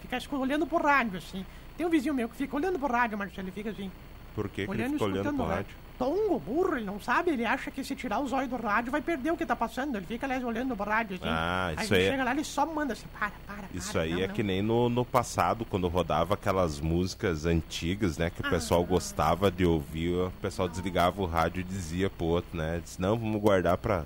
ficar 0.01 0.19
olhando 0.37 0.65
pro 0.67 0.77
rádio, 0.77 1.17
assim. 1.17 1.45
Tem 1.77 1.85
um 1.85 1.89
vizinho 1.89 2.13
meu 2.13 2.29
que 2.29 2.35
fica 2.35 2.55
olhando 2.55 2.79
pro 2.79 2.87
rádio, 2.91 3.17
Marcelo, 3.17 3.47
ele 3.47 3.51
fica 3.51 3.69
assim, 3.69 3.91
Por 4.33 4.47
que, 4.49 4.65
que 4.65 4.71
ele 4.71 4.89
fica 4.89 5.03
olhando 5.03 5.33
pro 5.33 5.45
rádio? 5.45 5.55
rádio. 5.55 5.84
Tongo, 5.97 6.39
burro, 6.39 6.75
ele 6.77 6.85
não 6.85 6.99
sabe, 6.99 7.31
ele 7.31 7.45
acha 7.45 7.71
que 7.71 7.83
se 7.83 7.95
tirar 7.95 8.19
os 8.19 8.33
olhos 8.33 8.49
do 8.49 8.57
rádio 8.57 8.91
vai 8.91 9.01
perder 9.01 9.31
o 9.31 9.37
que 9.37 9.45
tá 9.45 9.55
passando. 9.55 9.95
Ele 9.95 10.05
fica, 10.05 10.25
aliás, 10.25 10.43
olhando 10.43 10.75
pro 10.75 10.85
rádio, 10.89 11.15
assim. 11.15 11.25
Ah, 11.27 11.73
aí 11.75 11.83
isso 11.85 11.93
ele 11.93 12.01
aí 12.03 12.07
é- 12.07 12.11
chega 12.11 12.23
lá, 12.23 12.31
ele 12.31 12.43
só 12.43 12.65
manda 12.65 12.93
assim, 12.93 13.05
para, 13.17 13.31
para, 13.47 13.55
para. 13.55 13.65
Isso 13.73 13.97
aí 13.97 14.11
não, 14.13 14.19
é 14.21 14.27
não. 14.27 14.33
que 14.33 14.43
nem 14.43 14.61
no, 14.61 14.89
no 14.89 15.05
passado, 15.05 15.65
quando 15.65 15.87
rodava 15.87 16.33
aquelas 16.33 16.79
músicas 16.79 17.45
antigas, 17.45 18.17
né? 18.17 18.29
Que 18.29 18.41
o 18.41 18.49
pessoal 18.49 18.81
Ah. 18.83 18.85
gostava 18.85 19.49
de 19.51 19.65
ouvir, 19.65 20.13
o 20.13 20.31
pessoal 20.41 20.67
desligava 20.67 21.21
o 21.21 21.25
rádio 21.25 21.61
e 21.61 21.63
dizia 21.63 22.09
pro 22.09 22.25
outro, 22.25 22.57
né? 22.57 22.81
Diz, 22.83 22.97
não, 22.97 23.17
vamos 23.17 23.41
guardar 23.41 23.77
pra 23.77 24.03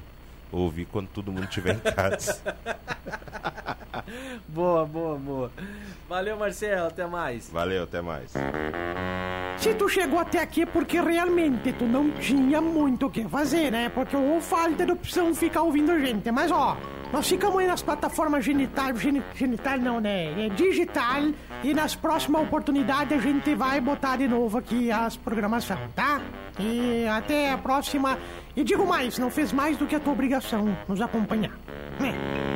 ouvir 0.51 0.85
quando 0.85 1.07
todo 1.07 1.31
mundo 1.31 1.45
estiver 1.45 1.75
em 1.75 1.79
casa. 1.79 2.41
boa, 4.47 4.85
boa, 4.85 5.17
boa. 5.17 5.51
Valeu, 6.07 6.37
Marcelo, 6.37 6.87
até 6.87 7.05
mais. 7.05 7.49
Valeu, 7.49 7.83
até 7.83 8.01
mais. 8.01 8.33
Se 9.57 9.73
tu 9.73 9.89
chegou 9.89 10.19
até 10.19 10.39
aqui 10.39 10.61
é 10.61 10.65
porque 10.65 11.01
realmente 11.01 11.73
tu 11.73 11.85
não 11.85 12.09
tinha 12.11 12.61
muito 12.61 13.07
o 13.07 13.09
que 13.09 13.27
fazer, 13.27 13.69
né? 13.69 13.89
Porque 13.89 14.15
ou 14.15 14.39
falta 14.39 14.85
de 14.85 14.91
opção 14.93 15.35
ficar 15.35 15.63
ouvindo 15.63 15.91
a 15.91 15.99
gente. 15.99 16.31
Mas 16.31 16.49
ó, 16.49 16.77
nós 17.11 17.27
ficamos 17.27 17.59
aí 17.59 17.67
nas 17.67 17.81
plataformas 17.81 18.45
genital, 18.45 18.95
gen, 18.95 19.21
genital 19.35 19.77
não, 19.77 19.99
né? 19.99 20.45
É 20.45 20.49
digital. 20.49 21.23
E 21.61 21.73
nas 21.73 21.93
próximas 21.93 22.43
oportunidades 22.43 23.17
a 23.17 23.21
gente 23.21 23.53
vai 23.53 23.81
botar 23.81 24.15
de 24.15 24.29
novo 24.29 24.57
aqui 24.57 24.91
as 24.91 25.17
programações, 25.17 25.91
tá? 25.93 26.21
E 26.57 27.05
até 27.07 27.51
a 27.51 27.57
próxima 27.57 28.17
e 28.59 28.63
digo 28.65 28.85
mais, 28.85 29.17
não 29.17 29.31
fez 29.31 29.53
mais 29.53 29.77
do 29.77 29.87
que 29.87 29.95
a 29.95 30.01
tua 30.01 30.11
obrigação 30.11 30.77
nos 30.85 30.99
acompanhar. 30.99 31.57
É. 32.01 32.49